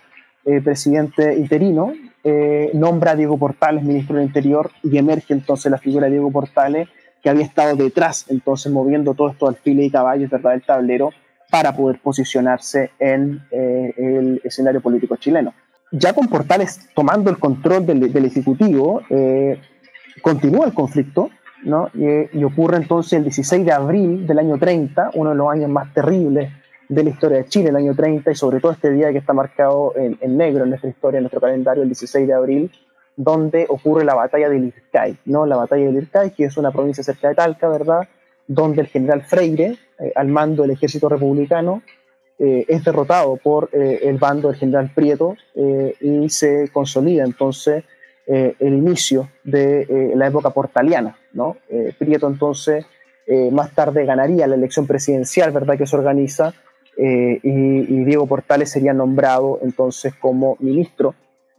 eh, 0.47 0.63
presidente 0.63 1.37
interino, 1.37 1.93
eh, 2.25 2.71
nombra 2.75 3.13
a 3.13 3.17
Diego 3.17 3.39
Portales 3.39 3.85
ministro 3.85 4.17
del 4.17 4.27
Interior 4.27 4.71
y 4.83 4.97
emerge 4.99 5.35
entonces 5.35 5.71
la 5.71 5.79
figura 5.79 6.07
de 6.07 6.13
Diego 6.13 6.31
Portales 6.33 6.89
que 7.23 7.31
había 7.31 7.45
estado 7.45 7.77
detrás, 7.77 8.27
entonces 8.29 8.73
moviendo 8.73 9.15
todo 9.15 9.31
esto 9.31 9.49
al 9.49 9.57
file 9.57 9.85
y 9.85 9.91
caballos 9.91 10.31
¿verdad? 10.31 10.53
del 10.53 10.63
tablero 10.63 11.11
para 11.51 11.75
poder 11.75 12.01
posicionarse 12.01 12.91
en 12.99 13.43
eh, 13.51 13.95
el 13.97 14.41
escenario 14.45 14.81
político 14.81 15.17
chileno. 15.17 15.55
Ya 15.93 16.13
con 16.13 16.27
Portales 16.29 16.89
tomando 16.95 17.31
el 17.31 17.39
control 17.39 17.87
del, 17.87 18.25
Ejecutivo, 18.25 19.03
continúa 20.23 20.67
el 20.67 20.75
conflicto, 20.75 21.31
y, 21.95 22.45
ocurre 22.45 22.77
entonces 22.77 23.15
el 23.15 23.25
16 23.25 23.65
de 23.65 23.73
abril 23.73 24.27
del 24.27 24.39
año 24.39 24.59
30, 24.59 25.13
uno 25.15 25.31
de 25.31 25.37
los 25.37 25.51
años 25.51 25.71
más 25.71 25.93
terribles 25.95 26.53
de 26.89 27.05
la 27.05 27.11
historia 27.11 27.39
de 27.39 27.47
Chile, 27.47 27.71
el 27.71 27.77
año 27.77 27.95
30, 27.95 28.31
y 28.31 28.35
sobre 28.35 28.61
todo 28.61 28.73
este 28.73 28.91
día 28.91 29.13
que 29.13 29.19
está 29.19 29.33
marcado 29.33 29.93
en, 29.97 30.37
negro 30.37 30.65
en 30.65 30.71
nuestra 30.71 30.91
historia, 30.91 31.19
en 31.19 31.25
nuestro 31.25 31.41
calendario, 31.41 31.83
el 31.83 31.89
16 31.89 32.27
de 32.27 32.33
abril, 32.35 32.71
donde 33.17 33.67
ocurre 33.69 34.05
la 34.05 34.15
batalla 34.15 34.49
de 34.49 34.59
Lircay, 34.59 35.17
¿no? 35.27 35.47
La 35.47 35.57
batalla 35.57 35.87
de 35.87 35.93
Lircay, 35.93 36.31
que 36.33 36.45
es 36.45 36.57
una 36.57 36.73
provincia 36.73 37.05
cerca 37.05 37.29
de 37.29 37.35
Talca, 37.35 37.69
¿verdad? 37.69 38.09
Donde 38.47 38.83
el 38.83 38.89
general 38.89 39.23
Freire, 39.23 39.77
eh, 39.99 40.13
al 40.15 40.29
mando 40.29 40.63
del 40.63 40.73
ejército 40.73 41.09
republicano, 41.09 41.83
eh, 42.39 42.65
es 42.69 42.85
derrotado 42.85 43.37
por 43.37 43.71
eh, 43.73 44.01
el 44.03 44.19
bando 44.19 44.49
del 44.49 44.59
general 44.59 44.91
Prieto 44.93 45.37
y 46.01 46.29
se 46.29 46.69
consolida 46.73 47.23
entonces 47.23 47.85
eh, 48.27 48.57
el 48.59 48.73
inicio 48.73 49.29
de 49.43 49.83
eh, 49.83 50.13
la 50.17 50.29
época 50.29 50.49
portaliana. 50.49 51.19
¿no? 51.35 51.59
Eh, 51.69 51.93
Prieto 51.99 52.27
entonces 52.27 52.87
más 53.53 53.75
tarde 53.75 54.05
ganaría 54.05 54.47
la 54.47 54.55
elección 54.55 54.87
presidencial 54.87 55.51
¿verdad? 55.51 55.79
que 55.79 55.87
se 55.87 55.97
organiza 55.97 56.53
y, 56.97 58.05
Diego 58.05 58.27
Portales 58.27 58.71
sería 58.71 58.93
nombrado 58.93 59.59
entonces 59.63 60.15
como 60.15 60.57
ministro 60.61 61.15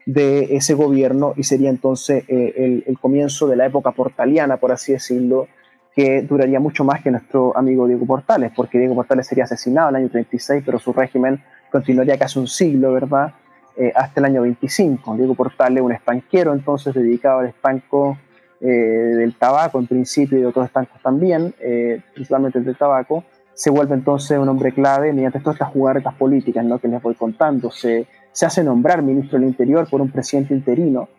de 0.05 0.55
ese 0.55 0.75
gobierno 0.75 1.33
y 1.35 1.43
sería 1.43 1.69
entonces 1.69 2.23
el, 2.27 2.83
el, 2.85 2.99
comienzo 2.99 3.47
de 3.47 3.55
la 3.55 3.65
época 3.65 3.91
portaliana, 3.91 4.57
por 4.57 4.71
así 4.71 4.93
decirlo, 4.93 5.47
que 5.95 6.21
duraría 6.21 6.59
mucho 6.59 6.83
más 6.83 7.01
que 7.01 7.09
nuestro 7.09 7.55
amigo 7.57 7.87
Diego 7.87 8.05
Portales, 8.05 8.51
porque 8.55 8.77
Diego 8.77 8.95
Portales 8.95 9.27
sería 9.27 9.45
asesinado 9.45 9.89
en 9.89 9.95
el 9.95 10.01
año 10.03 10.11
36, 10.11 10.63
pero 10.65 10.77
su 10.77 10.91
régimen 10.91 11.41
continuaría 11.71 12.17
casi 12.17 12.37
un 12.37 12.47
siglo, 12.47 12.91
¿verdad? 12.91 13.33
Eh, 13.77 13.91
hasta 13.95 14.19
el 14.19 14.25
año 14.25 14.41
25. 14.41 15.15
Diego 15.15 15.35
Portales, 15.35 15.81
un 15.81 15.91
estanquero 15.91 16.53
entonces 16.53 16.93
dedicado 16.93 17.39
al 17.39 17.47
estanco 17.47 18.17
eh, 18.61 18.67
del 18.67 19.35
tabaco 19.35 19.79
en 19.79 19.87
principio 19.87 20.37
y 20.37 20.41
de 20.41 20.47
otros 20.47 20.65
estancos 20.65 21.01
también, 21.01 21.53
eh, 21.59 22.01
principalmente 22.13 22.59
el 22.59 22.65
del 22.65 22.77
tabaco, 22.77 23.23
se 23.55 23.71
vuelve 23.71 23.95
entonces 23.95 24.37
un 24.37 24.47
hombre 24.47 24.71
clave 24.71 25.11
mediante 25.11 25.39
todas 25.39 25.55
estas 25.55 25.69
jugaretas 25.69 26.13
políticas 26.13 26.63
¿no? 26.63 26.77
que 26.77 26.87
les 26.87 27.01
voy 27.01 27.15
contando. 27.15 27.71
Se, 27.71 28.05
se 28.31 28.45
hace 28.45 28.63
nombrar 28.63 29.01
ministro 29.01 29.39
del 29.39 29.47
Interior 29.47 29.89
por 29.89 30.01
un 30.01 30.11
presidente 30.11 30.53
interino 30.53 31.09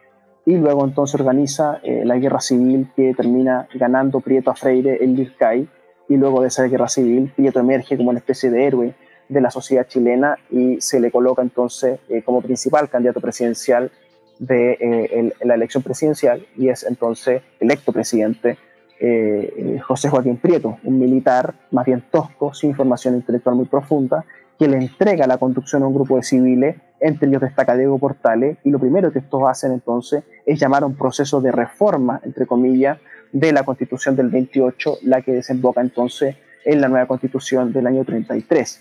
y 0.44 0.56
luego 0.56 0.84
entonces 0.84 1.16
organiza 1.16 1.80
la 1.82 2.16
guerra 2.18 2.40
civil 2.40 2.88
que 2.94 3.12
termina 3.14 3.66
ganando 3.74 4.20
Prieto 4.20 4.52
a 4.52 4.54
Freire 4.54 5.02
en 5.02 5.16
Lircay 5.16 5.68
y 6.08 6.16
luego 6.16 6.40
de 6.40 6.48
esa 6.48 6.62
guerra 6.64 6.88
civil 6.88 7.32
Prieto 7.34 7.58
emerge 7.58 7.96
como 7.96 8.10
una 8.10 8.20
especie 8.20 8.48
de 8.50 8.64
héroe 8.64 8.94
de 9.28 9.40
la 9.40 9.50
sociedad 9.50 9.86
chilena 9.86 10.36
y 10.50 10.80
se 10.80 11.00
le 11.00 11.10
coloca 11.10 11.42
entonces 11.42 11.98
eh, 12.08 12.22
como 12.22 12.42
principal 12.42 12.88
candidato 12.88 13.20
presidencial 13.20 13.90
de 14.38 14.72
eh, 14.72 15.32
la 15.42 15.54
elección 15.54 15.82
presidencial 15.82 16.46
y 16.56 16.68
es 16.68 16.84
entonces 16.84 17.42
electo 17.58 17.92
presidente 17.92 18.58
eh, 19.00 19.80
José 19.86 20.08
Joaquín 20.08 20.36
Prieto, 20.36 20.78
un 20.84 20.98
militar 20.98 21.54
más 21.70 21.86
bien 21.86 22.04
tosco, 22.10 22.54
sin 22.54 22.74
formación 22.74 23.14
intelectual 23.14 23.56
muy 23.56 23.66
profunda, 23.66 24.24
que 24.58 24.68
le 24.68 24.78
entrega 24.78 25.26
la 25.26 25.38
conducción 25.38 25.82
a 25.82 25.86
un 25.86 25.94
grupo 25.94 26.16
de 26.16 26.22
civiles, 26.22 26.76
entre 27.00 27.28
ellos 27.28 27.42
destaca 27.42 27.76
Diego 27.76 27.98
Portales, 27.98 28.56
y 28.64 28.70
lo 28.70 28.78
primero 28.78 29.12
que 29.12 29.18
estos 29.18 29.42
hacen 29.46 29.72
entonces 29.72 30.24
es 30.46 30.58
llamar 30.58 30.82
a 30.82 30.86
un 30.86 30.96
proceso 30.96 31.40
de 31.40 31.52
reforma, 31.52 32.20
entre 32.24 32.46
comillas, 32.46 32.98
de 33.32 33.52
la 33.52 33.64
constitución 33.64 34.16
del 34.16 34.28
28, 34.28 34.98
la 35.02 35.20
que 35.20 35.32
desemboca 35.32 35.80
entonces 35.80 36.36
en 36.64 36.80
la 36.80 36.88
nueva 36.88 37.06
constitución 37.06 37.72
del 37.72 37.86
año 37.86 38.04
33 38.04 38.80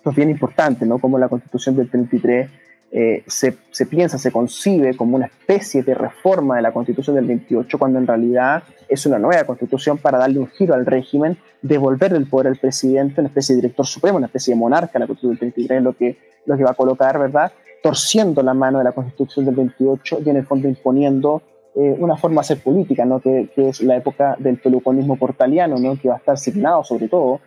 esto 0.00 0.10
es 0.10 0.16
bien 0.16 0.30
importante, 0.30 0.86
¿no? 0.86 0.98
Como 0.98 1.18
la 1.18 1.28
constitución 1.28 1.76
del 1.76 1.90
33 1.90 2.48
eh, 2.92 3.22
se, 3.28 3.56
se, 3.70 3.86
piensa, 3.86 4.18
se 4.18 4.32
concibe 4.32 4.96
como 4.96 5.16
una 5.16 5.26
especie 5.26 5.84
de 5.84 5.94
reforma 5.94 6.56
de 6.56 6.62
la 6.62 6.72
constitución 6.72 7.14
del 7.14 7.26
28, 7.26 7.78
cuando 7.78 8.00
en 8.00 8.06
realidad 8.06 8.64
es 8.88 9.06
una 9.06 9.18
nueva 9.18 9.44
constitución 9.44 9.98
para 9.98 10.18
darle 10.18 10.40
un 10.40 10.48
giro 10.48 10.74
al 10.74 10.84
régimen, 10.84 11.38
devolver 11.62 12.12
el 12.14 12.26
poder 12.26 12.48
al 12.48 12.56
presidente, 12.56 13.20
una 13.20 13.28
especie 13.28 13.54
de 13.54 13.62
director 13.62 13.86
supremo, 13.86 14.18
una 14.18 14.26
especie 14.26 14.54
de 14.54 14.58
monarca, 14.58 14.98
la 14.98 15.06
constitución 15.06 15.38
del 15.38 15.52
33 15.52 15.78
es 15.78 15.84
lo 15.84 15.92
que, 15.92 16.18
lo 16.46 16.56
que 16.56 16.64
va 16.64 16.70
a 16.70 16.74
colocar, 16.74 17.16
¿verdad? 17.18 17.52
Torciendo 17.80 18.42
la 18.42 18.54
mano 18.54 18.78
de 18.78 18.84
la 18.84 18.92
constitución 18.92 19.44
del 19.44 19.54
28 19.54 20.18
y 20.26 20.30
en 20.30 20.36
el 20.36 20.46
fondo 20.46 20.66
imponiendo 20.66 21.42
eh, 21.76 21.96
una 22.00 22.16
forma 22.16 22.40
de 22.40 22.46
hacer 22.46 22.58
política, 22.58 23.04
¿no? 23.04 23.20
Que, 23.20 23.48
que, 23.54 23.68
es 23.68 23.80
la 23.82 23.96
época 23.96 24.34
del 24.40 24.58
peluconismo 24.58 25.16
portaliano, 25.16 25.78
¿no? 25.78 25.96
que 25.96 26.08
va 26.08 26.16
a 26.16 26.18
estar 26.18 26.36
signado 26.36 26.82
sobre 26.82 27.06
todo 27.06 27.40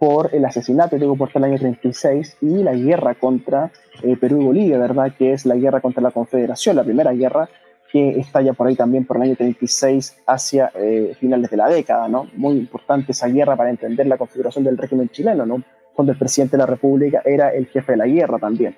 por 0.00 0.34
el 0.34 0.46
asesinato 0.46 0.96
de 0.96 1.00
Diego 1.00 1.14
Portal 1.14 1.44
el 1.44 1.50
año 1.50 1.58
36 1.58 2.38
y 2.40 2.62
la 2.62 2.72
guerra 2.72 3.14
contra 3.14 3.70
eh, 4.02 4.16
Perú 4.16 4.40
y 4.40 4.44
Bolivia, 4.46 4.78
¿verdad? 4.78 5.12
Que 5.16 5.34
es 5.34 5.44
la 5.44 5.56
guerra 5.56 5.82
contra 5.82 6.02
la 6.02 6.10
Confederación, 6.10 6.74
la 6.74 6.84
primera 6.84 7.12
guerra 7.12 7.50
que 7.92 8.18
estalla 8.18 8.54
por 8.54 8.66
ahí 8.66 8.76
también 8.76 9.04
por 9.04 9.18
el 9.18 9.24
año 9.24 9.36
36 9.36 10.22
hacia 10.26 10.72
eh, 10.74 11.14
finales 11.20 11.50
de 11.50 11.56
la 11.58 11.68
década, 11.68 12.08
¿no? 12.08 12.30
Muy 12.34 12.54
importante 12.56 13.12
esa 13.12 13.28
guerra 13.28 13.56
para 13.56 13.68
entender 13.68 14.06
la 14.06 14.16
configuración 14.16 14.64
del 14.64 14.78
régimen 14.78 15.10
chileno, 15.10 15.44
¿no? 15.44 15.62
Cuando 15.92 16.12
el 16.12 16.18
presidente 16.18 16.56
de 16.56 16.62
la 16.62 16.66
República 16.66 17.20
era 17.22 17.50
el 17.50 17.66
jefe 17.66 17.92
de 17.92 17.98
la 17.98 18.06
guerra 18.06 18.38
también. 18.38 18.74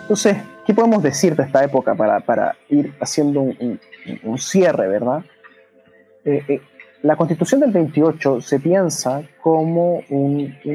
Entonces, 0.00 0.38
¿qué 0.64 0.72
podemos 0.72 1.02
decir 1.02 1.36
de 1.36 1.42
esta 1.42 1.62
época 1.64 1.94
para, 1.94 2.20
para 2.20 2.56
ir 2.70 2.94
haciendo 2.98 3.42
un, 3.42 3.78
un, 4.22 4.38
cierre, 4.38 4.88
verdad? 4.88 5.22
Eh, 6.24 6.62
la 7.02 7.16
constitución 7.16 7.60
del 7.60 7.72
28 7.72 8.40
se 8.40 8.60
piensa 8.60 9.22
como 9.40 10.02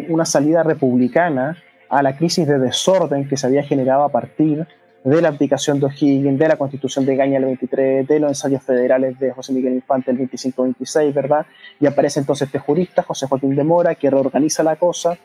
una 0.09 0.25
salida 0.25 0.61
republicana 0.63 1.57
a 1.89 2.03
la 2.03 2.17
crisis 2.17 2.45
de 2.45 2.59
desorden 2.59 3.27
que 3.27 3.37
se 3.37 3.47
había 3.47 3.63
generado 3.63 4.03
a 4.03 4.09
partir 4.09 4.67
de 5.05 5.21
la 5.21 5.29
abdicación 5.29 5.79
de 5.79 5.85
O'Higgins, 5.85 6.37
de 6.37 6.47
la 6.49 6.57
constitución 6.57 7.05
de 7.05 7.15
Gaña 7.15 7.37
el 7.37 7.45
23, 7.45 8.05
de 8.05 8.19
los 8.19 8.31
ensayos 8.31 8.61
federales 8.61 9.17
de 9.19 9.31
José 9.31 9.53
Miguel 9.53 9.75
Infante 9.75 10.11
el 10.11 10.17
25-26, 10.17 11.13
¿verdad? 11.13 11.45
Y 11.79 11.85
aparece 11.85 12.19
entonces 12.19 12.47
este 12.47 12.59
jurista, 12.59 13.03
José 13.03 13.25
Joaquín 13.27 13.55
de 13.55 13.63
Mora, 13.63 13.95
que 13.95 14.09
reorganiza 14.09 14.63
la 14.63 14.75
cosa. 14.75 15.17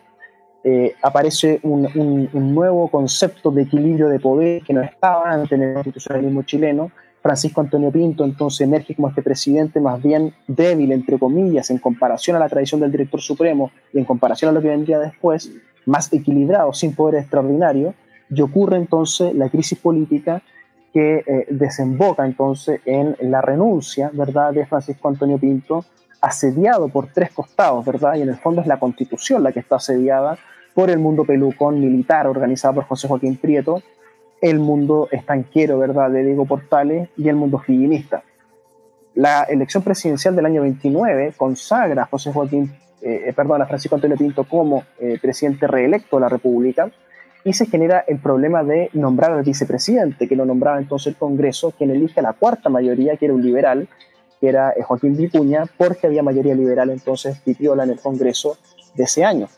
Eh, 0.63 0.95
aparece 1.03 1.59
un, 1.65 1.89
un, 2.33 2.55
nuevo 2.55 2.89
concepto 2.89 3.51
de 3.51 3.63
equilibrio 3.63 4.09
de 4.09 4.21
poder 4.21 4.63
que 4.63 4.73
no 4.73 4.83
estaba 4.83 5.33
antes 5.33 5.51
en 5.51 5.63
el 5.65 5.75
constitucionalismo 5.75 6.45
chileno, 6.45 6.93
Francisco 7.23 7.61
Antonio 7.61 7.93
Pinto 7.93 8.25
entonces 8.25 8.63
emerge 8.63 8.97
como 8.97 9.09
este 9.09 9.23
presidente 9.23 9.81
más 9.81 10.03
bien 10.03 10.35
débil, 10.49 10.91
entre 10.91 11.19
comillas, 11.19 11.71
en 11.71 11.79
comparación 11.79 12.37
a 12.37 12.41
la 12.41 12.49
tradición 12.49 12.81
del 12.81 12.91
director 12.91 13.21
supremo 13.21 13.71
y 13.93 13.99
en 13.99 14.05
comparación 14.05 14.51
a 14.51 14.53
lo 14.53 14.61
que 14.61 14.69
vendría 14.69 14.99
después, 14.99 15.53
más 15.87 16.13
equilibrado, 16.13 16.73
sin 16.73 16.95
poder 16.95 17.21
extraordinario, 17.21 17.95
y 18.29 18.41
ocurre 18.41 18.77
entonces 18.77 19.35
la 19.35 19.49
crisis 19.49 19.79
política 19.79 20.43
que 20.93 21.23
eh, 21.27 21.47
desemboca 21.51 22.27
entonces 22.27 22.81
en 22.85 23.17
la 23.31 23.41
renuncia, 23.41 24.11
¿verdad?, 24.13 24.53
de 24.53 24.67
Francisco 24.67 25.09
Antonio 25.09 25.39
Pinto, 25.39 25.85
asediado 26.21 26.89
por 26.89 27.09
tres 27.09 27.31
costados, 27.31 27.85
¿verdad? 27.85 28.15
Y 28.17 28.23
en 28.23 28.29
el 28.29 28.37
fondo 28.37 28.61
es 28.61 28.67
la 28.67 28.79
constitución 28.79 29.43
la 29.43 29.53
que 29.53 29.61
está 29.61 29.77
asediada 29.77 30.39
por 30.75 30.91
el 30.91 30.99
mundo 30.99 31.25
pelucón 31.25 31.81
militar 31.81 32.27
organizado 32.27 32.75
por 32.75 32.85
José 32.85 33.09
Joaquín 33.09 33.37
Prieto, 33.37 33.83
el 34.43 34.59
mundo 34.59 35.09
estanquero, 35.11 35.79
¿verdad?, 35.79 36.11
de 36.11 36.25
Diego 36.25 36.45
Portales 36.45 37.09
y 37.17 37.29
el 37.29 37.37
mundo 37.37 37.63
higinista. 37.67 38.25
La 39.15 39.45
elección 39.45 39.85
presidencial 39.85 40.35
del 40.35 40.47
año 40.47 40.63
29 40.63 41.35
consagra 41.37 42.03
a 42.03 42.07
José 42.07 42.33
Joaquín, 42.33 42.73
eh, 43.01 43.27
eh, 43.27 43.33
perdón, 43.35 43.63
a 43.63 43.67
Francisco 43.67 43.95
Antonio 43.95 44.17
Pinto 44.17 44.45
como 44.45 44.83
eh, 44.99 45.19
presidente 45.23 45.67
reelecto 45.69 46.17
de 46.17 46.23
la 46.23 46.29
República 46.29 46.91
y 47.45 47.53
se 47.53 47.67
genera 47.67 48.05
el 48.07 48.19
problema 48.19 48.65
de 48.65 48.91
nombrar 48.95 49.33
al 49.33 49.45
vicepresidente, 49.45 50.27
que 50.27 50.37
lo 50.37 50.45
nombraba 50.45 50.79
entonces 50.79 51.09
el 51.09 51.17
Congreso, 51.17 51.73
quien 51.73 51.91
elige 51.91 52.21
a 52.21 52.23
la 52.25 52.33
cuarta 52.33 52.69
mayoría, 52.69 53.17
que 53.17 53.27
era 53.27 53.35
un 53.35 53.43
liberal, 53.43 53.89
que 54.41 54.49
era 54.49 54.75
Joaquín 54.83 55.17
Vicuña, 55.17 55.67
porque 55.77 56.07
había 56.09 56.23
mayoría 56.23 56.55
liberal 56.55 56.91
entonces 56.91 57.39
Pipiola 57.41 57.85
en 57.85 57.91
el 57.91 58.01
Congreso 58.01 58.57
de 58.95 59.05
ese 59.05 59.25
año. 59.25 59.49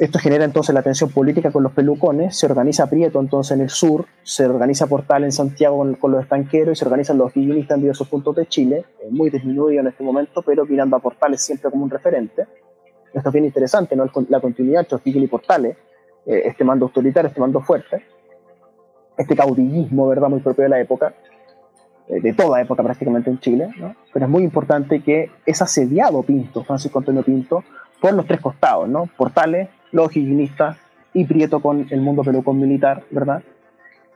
Esto 0.00 0.18
genera 0.18 0.46
entonces 0.46 0.74
la 0.74 0.80
tensión 0.80 1.10
política 1.10 1.50
con 1.50 1.62
los 1.62 1.72
pelucones, 1.72 2.34
se 2.34 2.46
organiza 2.46 2.88
Prieto 2.88 3.20
entonces 3.20 3.54
en 3.54 3.60
el 3.60 3.68
sur, 3.68 4.06
se 4.22 4.46
organiza 4.46 4.86
Portal 4.86 5.24
en 5.24 5.30
Santiago 5.30 5.76
con, 6.00 6.12
los 6.12 6.22
estanqueros 6.22 6.72
y 6.72 6.76
se 6.78 6.86
organizan 6.86 7.18
los 7.18 7.34
guionistas 7.34 7.76
en 7.76 7.82
diversos 7.82 8.08
puntos 8.08 8.34
de 8.34 8.46
Chile, 8.46 8.86
eh, 9.02 9.08
muy 9.10 9.28
disminuido 9.28 9.82
en 9.82 9.88
este 9.88 10.02
momento, 10.02 10.40
pero 10.40 10.64
mirando 10.64 10.96
a 10.96 11.00
Portales 11.00 11.42
siempre 11.42 11.70
como 11.70 11.84
un 11.84 11.90
referente. 11.90 12.46
Esto 13.12 13.28
es 13.28 13.32
bien 13.34 13.44
interesante, 13.44 13.94
¿no? 13.94 14.06
la 14.30 14.40
continuidad 14.40 14.80
entre 14.80 14.96
O'Higgins 14.96 15.24
y 15.24 15.28
Portales, 15.28 15.76
eh, 16.24 16.42
este 16.46 16.64
mando 16.64 16.86
autoritario, 16.86 17.28
este 17.28 17.40
mando 17.40 17.60
fuerte, 17.60 18.02
este 19.18 19.36
caudillismo, 19.36 20.08
¿verdad?, 20.08 20.30
muy 20.30 20.40
propio 20.40 20.62
de 20.62 20.70
la 20.70 20.80
época, 20.80 21.12
eh, 22.08 22.22
de 22.22 22.32
toda 22.32 22.62
época 22.62 22.82
prácticamente 22.82 23.28
en 23.28 23.38
Chile, 23.38 23.68
¿no? 23.78 23.94
pero 24.14 24.24
es 24.24 24.30
muy 24.30 24.44
importante 24.44 25.02
que 25.02 25.30
es 25.44 25.60
asediado 25.60 26.22
Pinto, 26.22 26.64
Francisco 26.64 27.00
Antonio 27.00 27.22
Pinto, 27.22 27.62
por 28.00 28.14
los 28.14 28.24
tres 28.24 28.40
costados, 28.40 28.88
¿no? 28.88 29.10
Portales, 29.14 29.68
los 29.92 30.16
higienistas 30.16 30.76
y 31.12 31.24
Prieto 31.24 31.60
con 31.60 31.86
el 31.90 32.00
mundo 32.00 32.22
pelucón 32.22 32.58
militar, 32.58 33.02
¿verdad? 33.10 33.42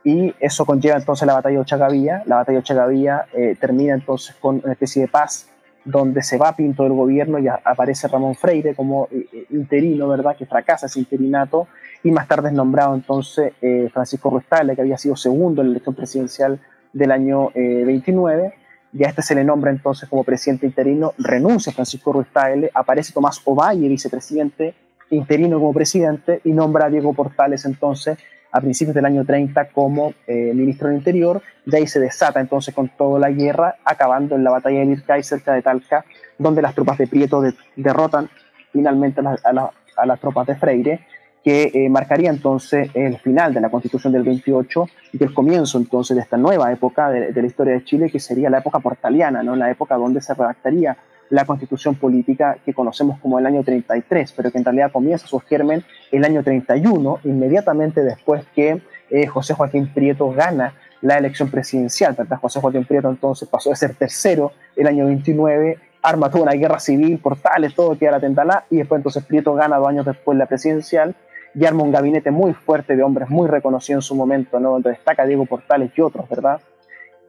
Y 0.03 0.33
eso 0.39 0.65
conlleva 0.65 0.97
entonces 0.97 1.25
la 1.25 1.33
batalla 1.33 1.55
de 1.55 1.61
Ochagavía. 1.61 2.23
La 2.25 2.37
batalla 2.37 2.57
de 2.57 2.61
Ochagavía 2.61 3.25
eh, 3.33 3.57
termina 3.59 3.93
entonces 3.93 4.35
con 4.35 4.61
una 4.63 4.73
especie 4.73 5.01
de 5.01 5.07
paz 5.07 5.49
donde 5.83 6.23
se 6.23 6.37
va 6.37 6.55
Pinto 6.55 6.83
del 6.83 6.93
gobierno 6.93 7.37
y 7.37 7.47
aparece 7.47 8.07
Ramón 8.07 8.35
Freire 8.35 8.75
como 8.75 9.07
eh, 9.11 9.27
eh, 9.31 9.45
interino, 9.49 10.07
¿verdad? 10.07 10.35
Que 10.35 10.45
fracasa 10.45 10.85
ese 10.85 10.99
interinato 10.99 11.67
y 12.03 12.11
más 12.11 12.27
tarde 12.27 12.49
es 12.49 12.53
nombrado 12.53 12.93
entonces 12.93 13.53
Francisco 13.91 14.29
Ruestale, 14.29 14.75
que 14.75 14.81
había 14.81 14.97
sido 14.97 15.15
segundo 15.15 15.61
en 15.61 15.69
la 15.69 15.71
elección 15.71 15.95
presidencial 15.95 16.59
del 16.93 17.11
año 17.11 17.49
29 17.55 18.53
y 18.93 19.03
a 19.03 19.09
este 19.09 19.23
se 19.23 19.33
le 19.33 19.43
nombra 19.43 19.71
entonces 19.71 20.07
como 20.07 20.23
presidente 20.23 20.67
interino, 20.67 21.13
renuncia 21.17 21.73
Francisco 21.73 22.13
Ruestale, 22.13 22.69
aparece 22.73 23.11
Tomás 23.11 23.41
Ovalle, 23.43 23.89
vicepresidente, 23.89 24.75
interino 25.09 25.59
como 25.59 25.73
presidente 25.73 26.41
y 26.43 26.51
nombra 26.51 26.85
a 26.85 26.89
Diego 26.89 27.13
Portales 27.13 27.65
entonces 27.65 28.17
a 28.55 28.61
principios 28.61 28.95
del 28.95 29.05
año 29.05 29.25
30 29.25 29.67
como 29.69 30.13
eh, 30.27 30.53
ministro 30.53 30.87
del 30.87 30.97
Interior. 30.97 31.41
De 31.65 31.77
ahí 31.77 31.87
se 31.87 31.99
desata 31.99 32.39
entonces 32.39 32.73
con 32.73 32.87
toda 32.87 33.19
la 33.19 33.29
guerra, 33.29 33.75
acabando 33.83 34.35
en 34.35 34.45
la 34.45 34.51
batalla 34.51 34.79
de 34.79 34.85
Mircay 34.85 35.23
cerca 35.23 35.53
de 35.53 35.61
Talca, 35.61 36.05
donde 36.37 36.61
las 36.61 36.73
tropas 36.73 36.97
de 36.97 37.07
Prieto 37.07 37.43
derrotan 37.75 38.29
finalmente 38.71 39.19
a, 39.19 40.05
las 40.05 40.19
tropas 40.21 40.47
de 40.47 40.55
Freire, 40.55 41.01
que 41.43 41.69
eh, 41.73 41.89
marcaría 41.89 42.29
entonces 42.29 42.89
el 42.93 43.17
final 43.19 43.53
de 43.53 43.59
la 43.59 43.69
constitución 43.69 44.13
del 44.13 44.23
28 44.23 44.87
y 45.11 45.21
el 45.21 45.33
comienzo 45.33 45.77
entonces 45.77 46.15
de 46.15 46.23
esta 46.23 46.37
nueva 46.37 46.71
época 46.71 47.09
de, 47.09 47.33
de 47.33 47.41
la 47.41 47.47
historia 47.47 47.73
de 47.73 47.83
Chile, 47.83 48.09
que 48.09 48.21
sería 48.21 48.49
la 48.49 48.59
época 48.59 48.79
portaliana, 48.79 49.43
¿no? 49.43 49.57
la 49.57 49.69
época 49.69 49.95
donde 49.95 50.21
se 50.21 50.33
redactaría 50.33 50.95
la 51.29 51.45
constitución 51.45 51.95
política 51.95 52.57
que 52.65 52.73
conocemos 52.73 53.19
como 53.19 53.39
el 53.39 53.45
año 53.45 53.63
33, 53.63 54.33
pero 54.33 54.51
que 54.51 54.57
en 54.57 54.65
realidad 54.65 54.91
comienza 54.91 55.27
su 55.27 55.39
germen 55.39 55.83
el 56.11 56.23
año 56.23 56.43
31, 56.43 57.19
inmediatamente 57.23 58.03
después 58.03 58.45
que 58.55 58.81
eh, 59.09 59.27
José 59.27 59.53
Joaquín 59.53 59.91
Prieto 59.93 60.31
gana 60.31 60.73
la 61.01 61.17
elección 61.17 61.49
presidencial. 61.49 62.15
¿verdad? 62.17 62.37
José 62.39 62.59
Joaquín 62.59 62.85
Prieto 62.85 63.09
entonces 63.09 63.47
pasó 63.49 63.69
de 63.69 63.75
ser 63.75 63.95
tercero 63.95 64.51
el 64.75 64.87
año 64.87 65.05
29, 65.05 65.77
arma 66.01 66.29
toda 66.29 66.43
una 66.43 66.53
guerra 66.53 66.79
civil, 66.79 67.17
portales, 67.19 67.73
todo 67.73 67.97
queda 67.97 68.11
la 68.11 68.19
tentalá, 68.19 68.65
y 68.69 68.77
después 68.77 68.99
entonces 68.99 69.23
Prieto 69.23 69.53
gana 69.53 69.77
dos 69.77 69.87
años 69.87 70.05
después 70.05 70.37
la 70.37 70.45
presidencial 70.45 71.15
y 71.55 71.65
arma 71.65 71.83
un 71.83 71.91
gabinete 71.91 72.31
muy 72.31 72.53
fuerte 72.53 72.95
de 72.95 73.03
hombres 73.03 73.29
muy 73.29 73.47
reconocidos 73.47 74.03
en 74.03 74.07
su 74.07 74.15
momento, 74.15 74.59
¿no? 74.59 74.71
donde 74.71 74.91
destaca 74.91 75.25
Diego 75.25 75.45
Portales 75.45 75.91
y 75.95 76.01
otros, 76.01 76.27
¿verdad? 76.29 76.59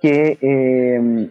Que 0.03 0.37
eh, 0.41 1.31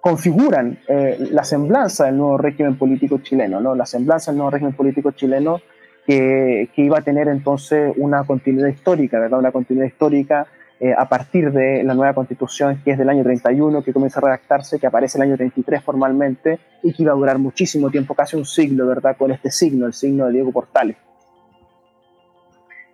configuran 0.00 0.78
eh, 0.88 1.16
la 1.30 1.44
semblanza 1.44 2.06
del 2.06 2.16
nuevo 2.16 2.38
régimen 2.38 2.76
político 2.76 3.18
chileno, 3.18 3.60
¿no? 3.60 3.74
la 3.74 3.86
semblanza 3.86 4.30
del 4.30 4.38
nuevo 4.38 4.50
régimen 4.50 4.74
político 4.74 5.10
chileno 5.12 5.60
que, 6.06 6.68
que 6.74 6.82
iba 6.82 6.98
a 6.98 7.02
tener 7.02 7.28
entonces 7.28 7.92
una 7.96 8.24
continuidad 8.24 8.68
histórica, 8.68 9.18
¿verdad? 9.18 9.38
una 9.38 9.52
continuidad 9.52 9.86
histórica 9.86 10.46
eh, 10.80 10.94
a 10.96 11.08
partir 11.08 11.50
de 11.50 11.82
la 11.82 11.92
nueva 11.92 12.14
constitución 12.14 12.80
que 12.84 12.92
es 12.92 12.98
del 12.98 13.08
año 13.08 13.24
31, 13.24 13.82
que 13.82 13.92
comienza 13.92 14.20
a 14.20 14.22
redactarse, 14.22 14.78
que 14.78 14.86
aparece 14.86 15.18
el 15.18 15.22
año 15.22 15.36
33 15.36 15.82
formalmente 15.82 16.60
y 16.84 16.92
que 16.92 17.02
iba 17.02 17.10
a 17.10 17.16
durar 17.16 17.36
muchísimo 17.38 17.90
tiempo, 17.90 18.14
casi 18.14 18.36
un 18.36 18.44
siglo, 18.44 18.86
¿verdad? 18.86 19.16
Con 19.16 19.32
este 19.32 19.50
signo, 19.50 19.86
el 19.86 19.92
signo 19.92 20.26
de 20.26 20.34
Diego 20.34 20.52
Portales. 20.52 20.96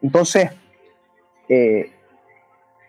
Entonces, 0.01 0.51
eh, 1.47 1.91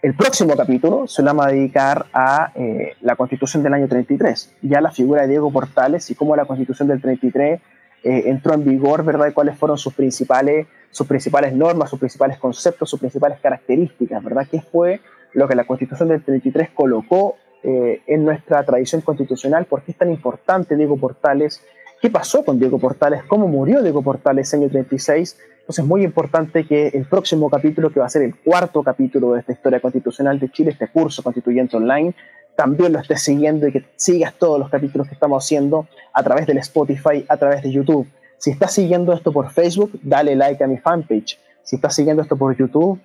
el 0.02 0.16
próximo 0.16 0.56
capítulo 0.56 1.08
se 1.08 1.22
lo 1.22 1.28
vamos 1.28 1.48
a 1.48 1.50
dedicar 1.50 2.06
a 2.14 2.52
eh, 2.56 2.94
la 3.02 3.16
constitución 3.16 3.64
del 3.64 3.74
año 3.74 3.88
33, 3.88 4.56
ya 4.62 4.82
la 4.82 4.92
figura 4.92 5.24
de 5.24 5.30
Diego 5.30 5.52
Portales 5.52 6.10
y 6.12 6.16
cómo 6.16 6.36
la 6.36 6.46
constitución 6.46 6.88
del 6.88 7.02
33 7.02 7.60
eh, 8.04 8.24
entró 8.28 8.54
en 8.54 8.64
vigor, 8.64 9.04
¿verdad? 9.04 9.28
Y 9.30 9.34
cuáles 9.34 9.58
fueron 9.58 9.80
sus 9.80 9.94
principales, 9.94 10.68
sus 10.92 11.08
principales 11.08 11.54
normas, 11.54 11.90
sus 11.90 12.00
principales 12.00 12.38
conceptos, 12.38 12.88
sus 12.88 13.00
principales 13.00 13.40
características, 13.40 14.24
¿verdad? 14.24 14.48
¿Qué 14.50 14.62
fue 14.62 15.02
lo 15.34 15.48
que 15.48 15.56
la 15.56 15.64
constitución 15.64 16.10
del 16.10 16.24
33 16.24 16.70
colocó 16.70 17.38
eh, 17.64 18.04
en 18.06 18.24
nuestra 18.24 18.64
tradición 18.64 19.02
constitucional? 19.02 19.66
¿Por 19.66 19.82
qué 19.82 19.92
es 19.92 19.98
tan 19.98 20.12
importante 20.12 20.76
Diego 20.76 20.98
Portales? 20.98 21.64
¿Qué 22.00 22.12
pasó 22.12 22.46
con 22.46 22.60
Diego 22.60 22.78
Portales? 22.78 23.24
¿Cómo 23.24 23.48
murió 23.48 23.82
Diego 23.82 24.04
Portales 24.04 24.54
en 24.54 24.62
el 24.62 24.70
36? 24.70 25.38
Entonces 25.66 25.84
es 25.84 25.90
muy 25.90 26.04
importante 26.04 26.68
que 26.68 26.90
el 26.90 27.06
próximo 27.06 27.50
capítulo, 27.50 27.90
que 27.90 28.00
va 28.00 28.06
a 28.06 28.10
ser 28.10 28.22
el 28.22 28.36
cuarto 28.36 28.84
capítulo 28.84 29.34
de 29.34 29.40
esta 29.40 29.52
historia 29.52 29.80
constitucional 29.80 30.40
de 30.40 30.52
Chile, 30.52 30.70
este 30.70 30.88
curso 30.90 31.24
constituyente 31.24 31.76
online, 31.76 32.14
también 32.56 32.94
lo 32.94 33.00
estés 33.00 33.24
siguiendo 33.24 33.68
y 33.68 33.72
que 33.72 33.84
sigas 33.96 34.36
todos 34.36 34.60
los 34.60 34.70
capítulos 34.70 35.08
que 35.08 35.16
estamos 35.16 35.44
haciendo 35.44 35.88
a 36.14 36.22
través 36.22 36.46
del 36.46 36.60
Spotify, 36.60 37.26
a 37.28 37.38
través 37.38 37.64
de 37.64 37.72
YouTube. 37.72 38.08
Si 38.38 38.52
estás 38.52 38.74
siguiendo 38.74 39.12
esto 39.12 39.32
por 39.32 39.50
Facebook, 39.50 39.90
dale 40.04 40.36
like 40.36 40.64
a 40.64 40.68
mi 40.68 40.78
fanpage. 40.78 41.40
Si 41.64 41.78
estás 41.78 41.96
siguiendo 41.96 42.22
esto 42.22 42.38
por 42.38 42.56
YouTube, 42.56 43.00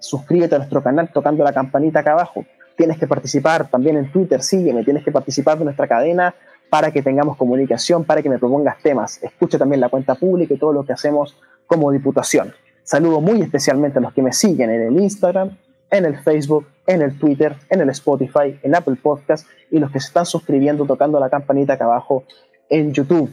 suscríbete 0.00 0.56
a 0.56 0.58
nuestro 0.58 0.82
canal 0.82 1.10
tocando 1.12 1.44
la 1.44 1.52
campanita 1.52 2.00
acá 2.00 2.14
abajo. 2.14 2.44
Tienes 2.76 2.98
que 2.98 3.06
participar 3.06 3.68
también 3.70 3.96
en 3.96 4.10
Twitter, 4.10 4.42
sígueme, 4.42 4.82
tienes 4.82 5.04
que 5.04 5.12
participar 5.12 5.60
de 5.60 5.64
nuestra 5.64 5.86
cadena 5.86 6.34
para 6.70 6.90
que 6.90 7.02
tengamos 7.02 7.36
comunicación, 7.36 8.02
para 8.02 8.20
que 8.20 8.28
me 8.28 8.40
propongas 8.40 8.78
temas. 8.82 9.22
Escucha 9.22 9.58
también 9.58 9.80
la 9.80 9.88
cuenta 9.90 10.16
pública 10.16 10.54
y 10.54 10.58
todo 10.58 10.72
lo 10.72 10.84
que 10.84 10.92
hacemos 10.92 11.36
como 11.70 11.92
diputación. 11.92 12.52
Saludo 12.82 13.20
muy 13.20 13.40
especialmente 13.42 14.00
a 14.00 14.02
los 14.02 14.12
que 14.12 14.22
me 14.22 14.32
siguen 14.32 14.70
en 14.70 14.82
el 14.82 15.00
Instagram, 15.00 15.56
en 15.88 16.04
el 16.04 16.18
Facebook, 16.18 16.66
en 16.84 17.00
el 17.00 17.16
Twitter, 17.16 17.54
en 17.68 17.80
el 17.80 17.90
Spotify, 17.90 18.58
en 18.64 18.74
Apple 18.74 18.96
Podcast 19.00 19.46
y 19.70 19.78
los 19.78 19.92
que 19.92 20.00
se 20.00 20.08
están 20.08 20.26
suscribiendo 20.26 20.84
tocando 20.84 21.20
la 21.20 21.30
campanita 21.30 21.74
acá 21.74 21.84
abajo 21.84 22.24
en 22.68 22.92
YouTube. 22.92 23.30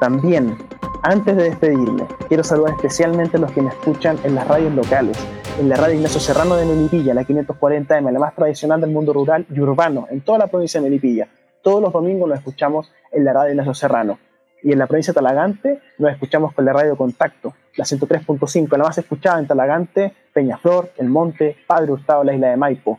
También, 0.00 0.56
antes 1.02 1.36
de 1.36 1.42
despedirme, 1.50 2.06
quiero 2.26 2.42
saludar 2.42 2.72
especialmente 2.72 3.36
a 3.36 3.40
los 3.40 3.52
que 3.52 3.60
me 3.60 3.68
escuchan 3.68 4.18
en 4.24 4.34
las 4.34 4.48
radios 4.48 4.74
locales, 4.74 5.18
en 5.60 5.68
la 5.68 5.76
radio 5.76 5.96
Ignacio 5.96 6.20
Serrano 6.20 6.56
de 6.56 6.64
Melipilla, 6.64 7.12
la 7.12 7.24
540M, 7.24 8.12
la 8.12 8.18
más 8.18 8.34
tradicional 8.34 8.80
del 8.80 8.92
mundo 8.92 9.12
rural 9.12 9.44
y 9.54 9.60
urbano, 9.60 10.06
en 10.10 10.22
toda 10.22 10.38
la 10.38 10.46
provincia 10.46 10.80
de 10.80 10.88
Melipilla. 10.88 11.28
Todos 11.60 11.82
los 11.82 11.92
domingos 11.92 12.30
lo 12.30 12.34
escuchamos 12.34 12.90
en 13.12 13.26
la 13.26 13.34
radio 13.34 13.50
Ignacio 13.50 13.74
Serrano 13.74 14.18
y 14.62 14.72
en 14.72 14.78
la 14.78 14.86
provincia 14.86 15.12
de 15.12 15.16
Talagante 15.16 15.80
nos 15.98 16.12
escuchamos 16.12 16.52
con 16.52 16.64
la 16.64 16.72
radio 16.72 16.96
Contacto, 16.96 17.54
la 17.76 17.84
103.5, 17.84 18.76
la 18.76 18.84
más 18.84 18.98
escuchada 18.98 19.38
en 19.38 19.46
Talagante, 19.46 20.12
Peñaflor, 20.32 20.90
El 20.96 21.08
Monte, 21.08 21.56
Padre 21.66 21.92
Hurtado, 21.92 22.24
la 22.24 22.34
isla 22.34 22.48
de 22.48 22.56
Maipo. 22.56 22.98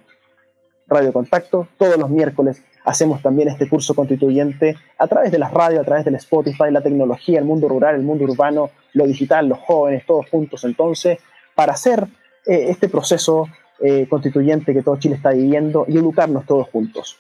Radio 0.88 1.12
Contacto, 1.12 1.68
todos 1.78 1.98
los 1.98 2.10
miércoles 2.10 2.64
hacemos 2.86 3.22
también 3.22 3.50
este 3.50 3.68
curso 3.68 3.94
constituyente 3.94 4.78
a 4.98 5.08
través 5.08 5.32
de 5.32 5.40
las 5.40 5.52
radios, 5.52 5.82
a 5.82 5.84
través 5.84 6.06
del 6.06 6.16
Spotify, 6.16 6.72
la 6.72 6.82
tecnología, 6.82 7.40
el 7.40 7.46
mundo 7.46 7.68
rural, 7.68 7.96
el 7.96 8.04
mundo 8.04 8.24
urbano, 8.24 8.70
lo 8.94 9.06
digital, 9.06 9.50
los 9.50 9.60
jóvenes, 9.60 10.06
todos 10.06 10.30
juntos 10.30 10.64
entonces, 10.64 11.20
para 11.54 11.74
hacer 11.74 12.08
eh, 12.46 12.68
este 12.70 12.88
proceso 12.88 13.48
eh, 13.82 14.08
constituyente 14.10 14.74
que 14.74 14.84
todo 14.84 14.96
Chile 14.98 15.16
está 15.16 15.32
viviendo 15.32 15.86
y 15.88 15.98
educarnos 15.98 16.46
todos 16.46 16.70
juntos. 16.70 17.18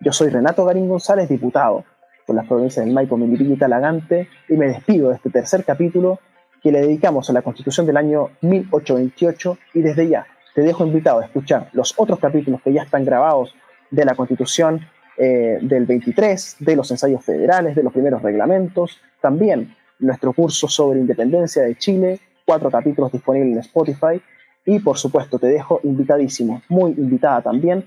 Yo 0.00 0.12
soy 0.12 0.30
Renato 0.30 0.64
Garín 0.64 0.88
González, 0.88 1.28
diputado 1.28 1.84
por 2.28 2.36
las 2.36 2.46
provincias 2.46 2.84
del 2.84 2.92
Maipo, 2.92 3.16
Melipilla 3.16 3.54
y 3.54 3.56
Talagante, 3.56 4.28
y 4.50 4.52
me 4.52 4.66
despido 4.66 5.08
de 5.08 5.14
este 5.14 5.30
tercer 5.30 5.64
capítulo 5.64 6.20
que 6.62 6.70
le 6.70 6.82
dedicamos 6.82 7.30
a 7.30 7.32
la 7.32 7.40
Constitución 7.40 7.86
del 7.86 7.96
año 7.96 8.28
1828 8.42 9.58
y 9.72 9.80
desde 9.80 10.08
ya 10.10 10.26
te 10.54 10.60
dejo 10.60 10.84
invitado 10.84 11.20
a 11.20 11.24
escuchar 11.24 11.70
los 11.72 11.94
otros 11.96 12.18
capítulos 12.18 12.60
que 12.60 12.74
ya 12.74 12.82
están 12.82 13.06
grabados 13.06 13.54
de 13.90 14.04
la 14.04 14.14
Constitución 14.14 14.86
eh, 15.16 15.58
del 15.62 15.86
23, 15.86 16.56
de 16.60 16.76
los 16.76 16.90
ensayos 16.90 17.24
federales, 17.24 17.74
de 17.74 17.82
los 17.82 17.94
primeros 17.94 18.20
reglamentos, 18.20 19.00
también 19.22 19.74
nuestro 19.98 20.34
curso 20.34 20.68
sobre 20.68 21.00
independencia 21.00 21.62
de 21.62 21.76
Chile, 21.76 22.20
cuatro 22.44 22.70
capítulos 22.70 23.10
disponibles 23.10 23.52
en 23.54 23.58
Spotify 23.60 24.20
y 24.66 24.80
por 24.80 24.98
supuesto 24.98 25.38
te 25.38 25.46
dejo 25.46 25.80
invitadísimo, 25.82 26.60
muy 26.68 26.90
invitada 26.90 27.40
también 27.40 27.86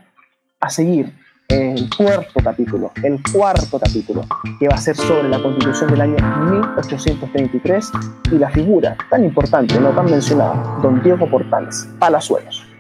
a 0.60 0.72
seguir 0.72 1.14
el 1.52 1.90
cuarto 1.98 2.40
capítulo, 2.42 2.92
el 3.04 3.20
cuarto 3.34 3.78
capítulo, 3.78 4.26
que 4.60 4.70
va 4.70 4.76
a 4.76 4.78
ser 4.78 4.96
sobre 4.96 5.28
la 5.28 5.42
constitución 5.42 5.92
del 5.92 6.02
año 6.02 6.16
1833 6.16 7.92
y 8.32 8.38
la 8.38 8.50
figura 8.50 8.96
tan 9.10 9.26
importante, 9.26 9.78
no 9.80 9.90
tan 9.90 10.06
mencionada, 10.06 10.80
don 10.82 11.04
Diego 11.04 11.30
Portales, 11.30 11.90
Palazuelos. 12.00 12.71